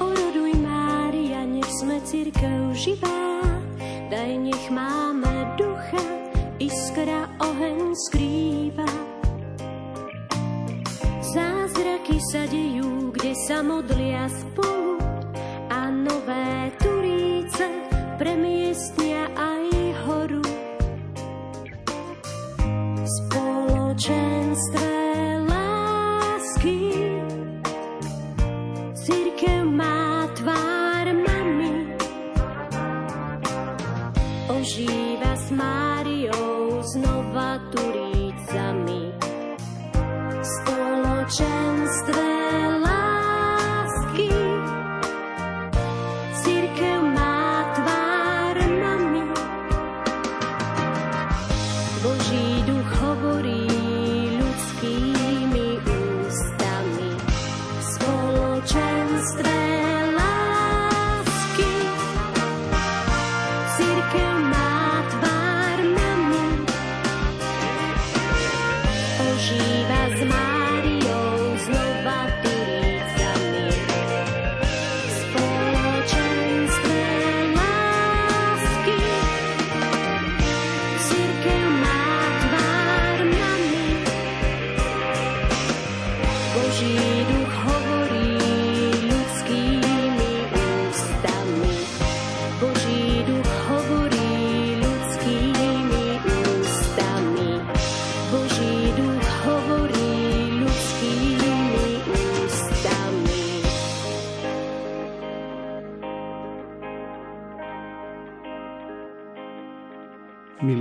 [0.00, 3.44] Oroduj Mária, nech sme církev živá
[4.08, 6.00] daj nech máme ducha,
[6.56, 8.88] iskra oheň skrýva.
[11.20, 14.96] Zázraky sa dejú, kde sa modlia spolu
[15.68, 17.68] a nové turíce
[18.16, 19.05] premiestnia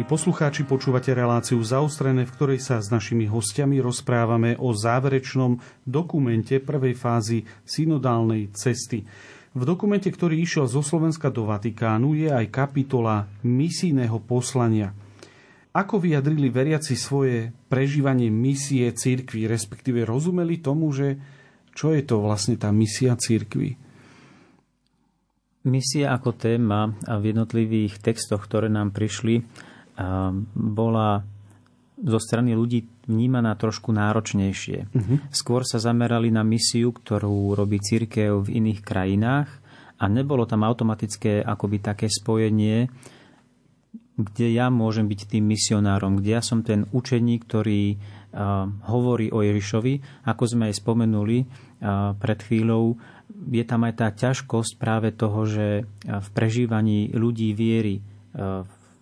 [0.06, 6.94] poslucháči, počúvate reláciu zaostrené, v ktorej sa s našimi hostiami rozprávame o záverečnom dokumente prvej
[6.94, 9.04] fázy synodálnej cesty.
[9.52, 14.94] V dokumente, ktorý išiel zo Slovenska do Vatikánu, je aj kapitola misijného poslania.
[15.76, 21.20] Ako vyjadrili veriaci svoje prežívanie misie církvy, respektíve rozumeli tomu, že
[21.76, 23.76] čo je to vlastne tá misia církvy?
[25.68, 29.44] Misia ako téma v jednotlivých textoch, ktoré nám prišli,
[30.56, 31.28] bola
[32.00, 34.80] zo strany ľudí vnímaná trošku náročnejšie.
[34.88, 35.18] Uh-huh.
[35.32, 39.50] Skôr sa zamerali na misiu, ktorú robí církev v iných krajinách
[40.00, 42.88] a nebolo tam automatické akoby také spojenie,
[44.16, 49.44] kde ja môžem byť tým misionárom, kde ja som ten učeník, ktorý uh, hovorí o
[49.44, 50.24] Ježišovi.
[50.28, 52.96] Ako sme aj spomenuli uh, pred chvíľou,
[53.52, 58.00] je tam aj tá ťažkosť práve toho, že v prežívaní ľudí viery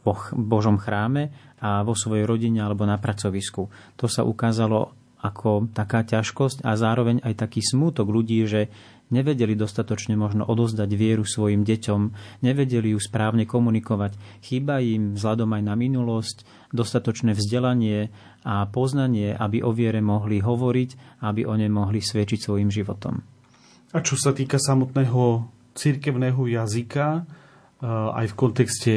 [0.04, 1.32] v Božom chráme
[1.64, 3.72] a vo svojej rodine alebo na pracovisku.
[4.00, 4.92] To sa ukázalo
[5.24, 8.68] ako taká ťažkosť a zároveň aj taký smútok ľudí, že
[9.10, 12.02] nevedeli dostatočne možno odozdať vieru svojim deťom,
[12.46, 14.16] nevedeli ju správne komunikovať.
[14.46, 21.22] Chýba im vzhľadom aj na minulosť dostatočné vzdelanie a poznanie, aby o viere mohli hovoriť,
[21.26, 23.22] aby o nej mohli svedčiť svojim životom.
[23.94, 25.48] A čo sa týka samotného
[25.78, 28.94] cirkevného jazyka, eh, aj v kontexte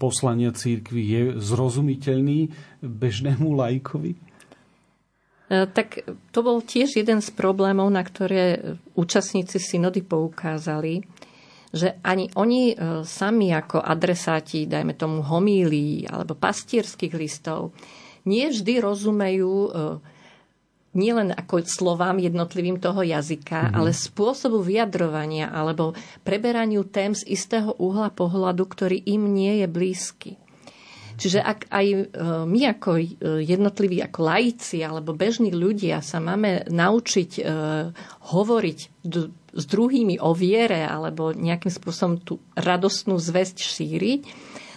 [0.00, 4.31] poslania církvy je zrozumiteľný bežnému lajkovi?
[5.52, 6.00] Eh, tak
[6.32, 11.04] to bol tiež jeden z problémov, na ktoré účastníci synody poukázali,
[11.76, 17.76] že ani oni eh, sami ako adresáti, dajme tomu homílí alebo pastierských listov,
[18.24, 19.74] nie vždy rozumejú
[20.94, 23.76] nielen ako slovám jednotlivým toho jazyka, mm-hmm.
[23.82, 25.90] ale spôsobu vyjadrovania alebo
[26.22, 30.32] preberaniu tém z istého uhla pohľadu, ktorý im nie je blízky.
[31.22, 31.98] Čiže ak aj e,
[32.50, 33.06] my ako e,
[33.46, 37.42] jednotliví, ako laici alebo bežní ľudia sa máme naučiť e,
[38.34, 38.78] hovoriť
[39.54, 44.20] s druhými o viere alebo nejakým spôsobom tú radostnú zväzť šíriť,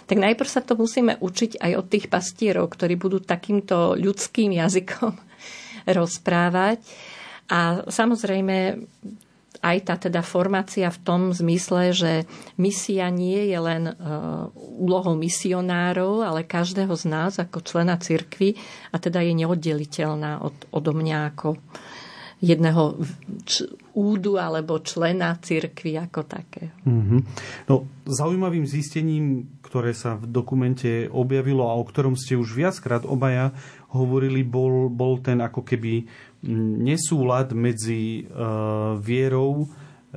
[0.06, 5.18] tak najprv sa to musíme učiť aj od tých pastierov, ktorí budú takýmto ľudským jazykom
[5.98, 6.78] rozprávať.
[7.50, 8.86] A samozrejme
[9.66, 12.12] aj tá teda formácia v tom zmysle, že
[12.54, 18.54] misia nie je len uh, úlohou misionárov, ale každého z nás ako člena cirkvy
[18.94, 21.58] a teda je neoddeliteľná od, odo mňa ako
[22.36, 23.00] jedného
[23.96, 26.68] údu alebo člena cirkvy ako také.
[26.84, 27.20] Mm-hmm.
[27.72, 33.56] No, zaujímavým zistením, ktoré sa v dokumente objavilo a o ktorom ste už viackrát obaja
[33.96, 36.04] hovorili, bol, bol ten ako keby
[36.82, 39.66] nesúlad medzi uh, vierou e,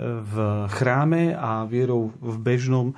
[0.03, 0.35] v
[0.69, 2.93] chráme a vierou v bežnom e,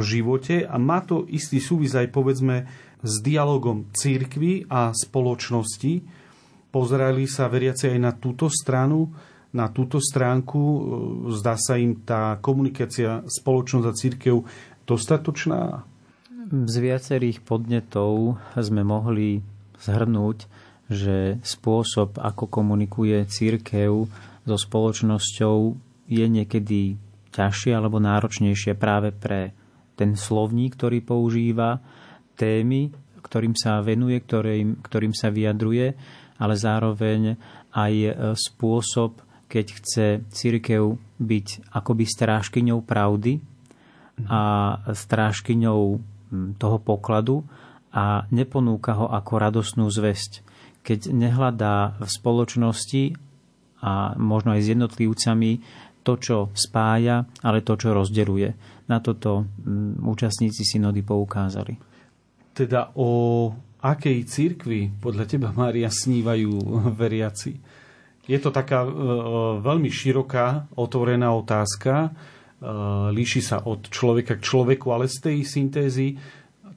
[0.00, 2.64] živote a má to istý súvis aj povedzme
[3.00, 6.04] s dialogom církvy a spoločnosti.
[6.70, 9.10] Pozerali sa veriaci aj na túto stranu,
[9.50, 10.60] na túto stránku.
[11.32, 14.34] Zdá sa im tá komunikácia spoločnosť a církev
[14.86, 15.82] dostatočná?
[16.50, 19.40] Z viacerých podnetov sme mohli
[19.80, 20.50] zhrnúť,
[20.90, 24.10] že spôsob, ako komunikuje církev
[24.42, 25.56] so spoločnosťou,
[26.10, 26.98] je niekedy
[27.30, 29.54] ťažšie alebo náročnejšie práve pre
[29.94, 31.78] ten slovník, ktorý používa,
[32.34, 32.90] témy,
[33.22, 35.94] ktorým sa venuje, ktorým, ktorým sa vyjadruje,
[36.42, 37.38] ale zároveň
[37.70, 37.94] aj
[38.34, 43.38] spôsob, keď chce církev byť akoby strážkyňou pravdy
[44.26, 45.82] a strážkyňou
[46.58, 47.46] toho pokladu,
[47.90, 50.46] a neponúka ho ako radosnú zväzť.
[50.80, 53.04] Keď nehľadá v spoločnosti
[53.80, 55.50] a možno aj s jednotlivcami
[56.00, 58.56] to, čo spája, ale to, čo rozdeluje.
[58.88, 61.76] Na toto mm, účastníci synody poukázali.
[62.56, 66.50] Teda o akej cirkvi podľa teba, Mária, snívajú
[67.00, 67.52] veriaci?
[68.28, 68.90] Je to taká e,
[69.64, 71.92] veľmi široká, otvorená otázka.
[72.06, 72.10] E,
[73.10, 76.14] líši sa od človeka k človeku, ale z tej syntézy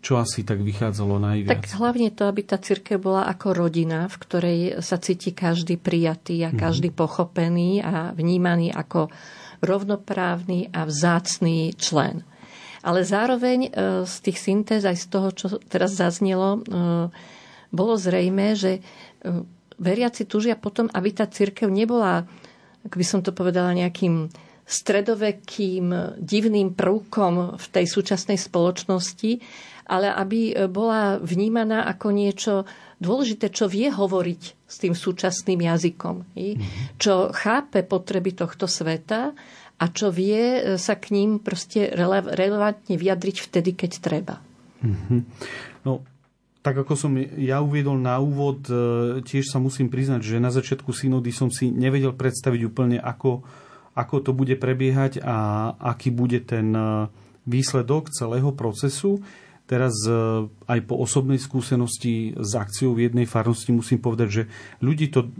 [0.04, 1.64] čo asi tak vychádzalo najviac?
[1.64, 6.44] Tak hlavne to, aby tá církev bola ako rodina, v ktorej sa cíti každý prijatý
[6.44, 6.60] a mhm.
[6.60, 7.04] každý mm-hmm.
[7.08, 9.08] pochopený a vnímaný ako
[9.64, 12.28] rovnoprávny a vzácný člen.
[12.84, 17.08] Ale zároveň e, z tých syntéz aj z toho, čo teraz zaznelo, e,
[17.72, 18.82] bolo zrejme, že e,
[19.80, 22.28] veriaci túžia potom, aby tá církev nebola,
[22.84, 24.28] ako by som to povedala, nejakým
[24.74, 29.38] stredovekým divným prvkom v tej súčasnej spoločnosti,
[29.86, 32.54] ale aby bola vnímaná ako niečo
[33.04, 36.16] dôležité, čo vie hovoriť s tým súčasným jazykom.
[36.34, 36.98] Mm-hmm.
[36.98, 39.36] Čo chápe potreby tohto sveta
[39.78, 41.92] a čo vie e, sa k ním proste
[42.32, 44.36] relevantne vyjadriť vtedy, keď treba.
[44.80, 45.22] Mm-hmm.
[45.84, 46.08] No,
[46.64, 50.96] tak ako som ja uviedol na úvod, e, tiež sa musím priznať, že na začiatku
[50.96, 53.44] synody som si nevedel predstaviť úplne, ako,
[53.94, 56.74] ako to bude prebiehať a aký bude ten
[57.46, 59.22] výsledok celého procesu.
[59.64, 60.12] Teraz e,
[60.48, 64.44] aj po osobnej skúsenosti s akciou v jednej farnosti musím povedať, že
[64.84, 65.32] ľudí to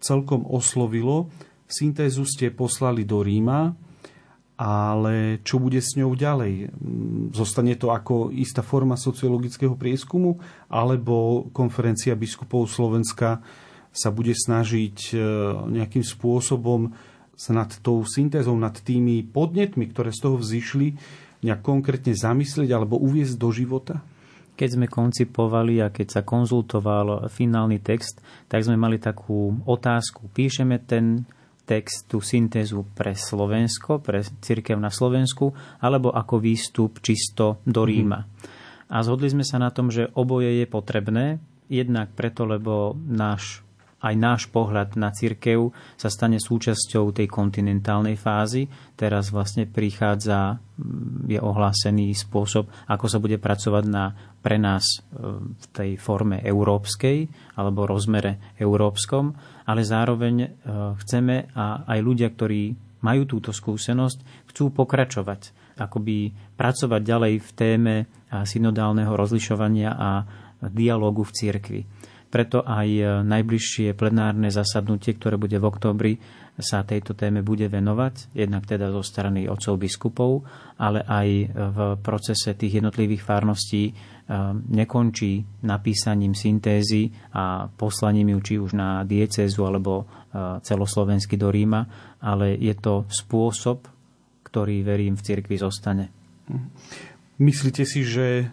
[0.00, 1.32] celkom oslovilo.
[1.64, 3.72] Syntézu ste poslali do Ríma,
[4.60, 6.72] ale čo bude s ňou ďalej?
[7.32, 10.36] Zostane to ako istá forma sociologického prieskumu,
[10.68, 13.40] alebo konferencia biskupov Slovenska
[13.88, 15.16] sa bude snažiť e,
[15.80, 16.92] nejakým spôsobom
[17.52, 20.96] nad tou syntézou, nad tými podnetmi, ktoré z toho vzýšli,
[21.44, 24.00] nejak konkrétne zamyslieť alebo uviezť do života?
[24.56, 30.32] Keď sme koncipovali a keď sa konzultoval finálny text, tak sme mali takú otázku.
[30.32, 31.28] Píšeme ten
[31.68, 37.88] text, tú syntézu pre Slovensko, pre církev na Slovensku, alebo ako výstup čisto do mhm.
[37.90, 38.20] Ríma.
[38.22, 38.54] Mm-hmm.
[38.86, 43.65] A zhodli sme sa na tom, že oboje je potrebné, jednak preto, lebo náš
[44.06, 48.70] aj náš pohľad na církev sa stane súčasťou tej kontinentálnej fázy.
[48.94, 54.96] Teraz vlastne prichádza, mm, je ohlásený spôsob, ako sa bude pracovať na, pre nás e,
[55.50, 57.26] v tej forme európskej
[57.58, 59.34] alebo rozmere európskom,
[59.66, 60.48] ale zároveň e,
[61.02, 67.94] chceme a aj ľudia, ktorí majú túto skúsenosť, chcú pokračovať, akoby pracovať ďalej v téme
[68.32, 70.10] synodálneho rozlišovania a
[70.72, 71.80] dialógu v cirkvi.
[72.26, 76.12] Preto aj e, najbližšie plenárne zasadnutie, ktoré bude v oktobri,
[76.56, 80.48] sa tejto téme bude venovať, jednak teda zo strany otcov biskupov,
[80.80, 83.92] ale aj v procese tých jednotlivých fárností e,
[84.72, 90.04] nekončí napísaním syntézy a poslaním ju či už na diecézu alebo e,
[90.64, 91.84] celoslovensky do Ríma,
[92.24, 93.84] ale je to spôsob,
[94.48, 96.08] ktorý verím v cirkvi zostane.
[97.36, 98.48] Myslíte si, že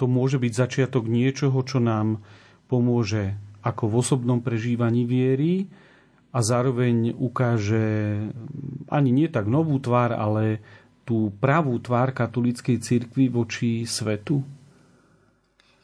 [0.00, 2.24] to môže byť začiatok niečoho, čo nám
[2.66, 3.34] pomôže
[3.66, 5.66] ako v osobnom prežívaní viery
[6.30, 8.18] a zároveň ukáže
[8.86, 10.60] ani nie tak novú tvár, ale
[11.06, 14.42] tú pravú tvár katolíckej cirkvi voči svetu?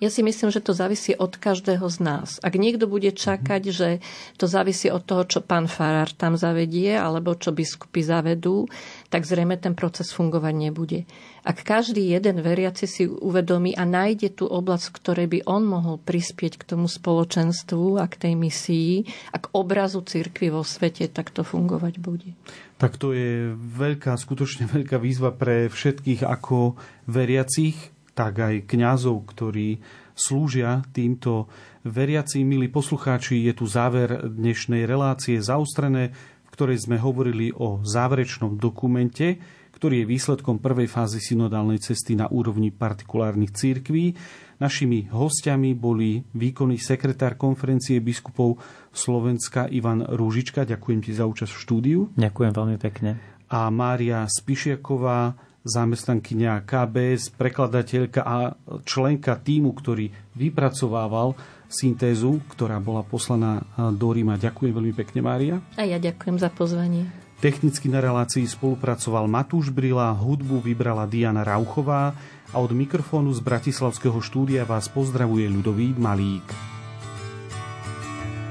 [0.02, 2.42] Ja si myslím, že to závisí od každého z nás.
[2.42, 3.88] Ak niekto bude čakať, že
[4.34, 8.66] to závisí od toho, čo pán Farár tam zavedie, alebo čo biskupy zavedú,
[9.12, 11.04] tak zrejme ten proces fungovať nebude.
[11.44, 16.00] Ak každý jeden veriaci si uvedomí a nájde tú oblasť, v ktorej by on mohol
[16.00, 21.28] prispieť k tomu spoločenstvu a k tej misii a k obrazu cirkvi vo svete, tak
[21.28, 22.32] to fungovať bude.
[22.80, 27.76] Tak to je veľká, skutočne veľká výzva pre všetkých ako veriacich,
[28.16, 29.76] tak aj kňazov, ktorí
[30.16, 31.52] slúžia týmto
[31.84, 32.48] veriacím.
[32.56, 39.40] Milí poslucháči, je tu záver dnešnej relácie zaustrené, v ktorej sme hovorili o záverečnom dokumente,
[39.72, 44.14] ktorý je výsledkom prvej fázy synodálnej cesty na úrovni partikulárnych církví.
[44.62, 48.62] Našimi hostiami boli výkonný sekretár konferencie biskupov
[48.94, 50.62] Slovenska Ivan Rúžička.
[50.62, 52.00] Ďakujem ti za účasť v štúdiu.
[52.14, 53.18] Ďakujem veľmi pekne.
[53.50, 61.38] A Mária Spišiaková, zamestnankyňa KBS, prekladateľka a členka týmu, ktorý vypracovával
[61.72, 64.36] syntézu, ktorá bola poslaná do Ríma.
[64.36, 65.56] Ďakujem veľmi pekne, Mária.
[65.78, 67.08] A ja ďakujem za pozvanie.
[67.42, 72.14] Technicky na relácii spolupracoval Matúš Brila, hudbu vybrala Diana Rauchová
[72.54, 76.46] a od mikrofónu z Bratislavského štúdia vás pozdravuje ľudový Malík.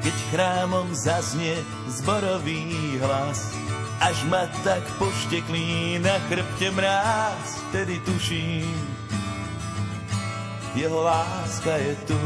[0.02, 1.56] Keď chrámom zaznie
[1.88, 3.54] zborový hlas,
[4.02, 8.74] až ma tak pošteklí na chrbte mráz, vtedy tuším,
[10.76, 12.22] jeho láska je tu.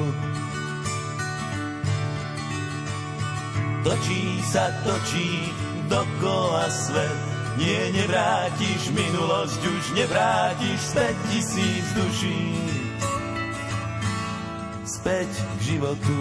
[3.84, 5.52] Točí sa, točí
[5.92, 7.22] dokola svet,
[7.60, 12.44] nie, nevrátiš minulosť, už nevrátiš späť tisíc duší.
[14.88, 16.18] Späť k životu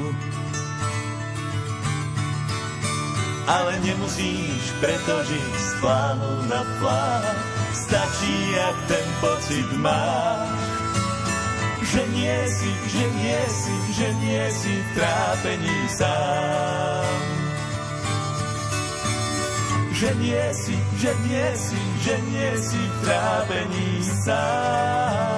[3.44, 7.36] ale nemusíš preto žiť z plánu na plán.
[7.74, 10.48] Stačí, ak ten pocit máš,
[11.84, 17.18] že nie si, že nie si, že nie si v trápení sám.
[19.94, 25.33] Že nie si, že nie si, že nie si v trápení sám.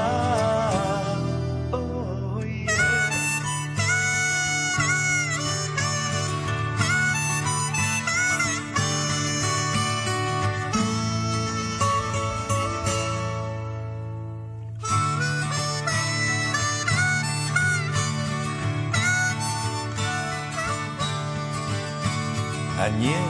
[22.76, 23.22] A nie,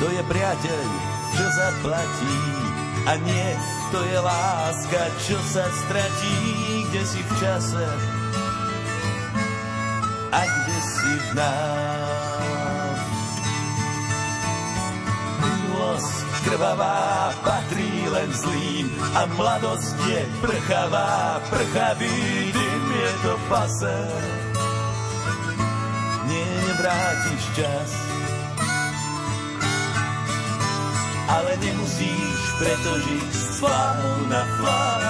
[0.00, 0.86] to je priateľ,
[1.36, 2.38] čo zaplatí.
[3.04, 3.48] A nie,
[3.92, 6.38] to je láska, čo sa stratí,
[6.88, 7.86] kde si v čase
[10.34, 12.98] a kde si v nás.
[15.38, 23.98] Minulosť krvavá patrí len zlým a mladosť je prchavá, prchavý dym je to pase.
[26.24, 27.90] Nie, nevrátiš čas,
[31.34, 33.58] ale nemusíš preto žiť s
[34.30, 35.02] na flár.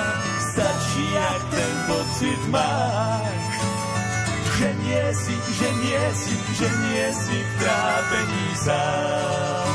[0.54, 3.52] Stačí, ak ten pocit máš,
[4.54, 9.68] že nie si, že nie si, že nie si v trápení sám.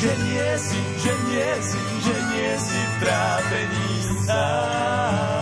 [0.00, 3.90] Že nie si, že nie si, že nie si v trápení
[4.24, 5.39] sám.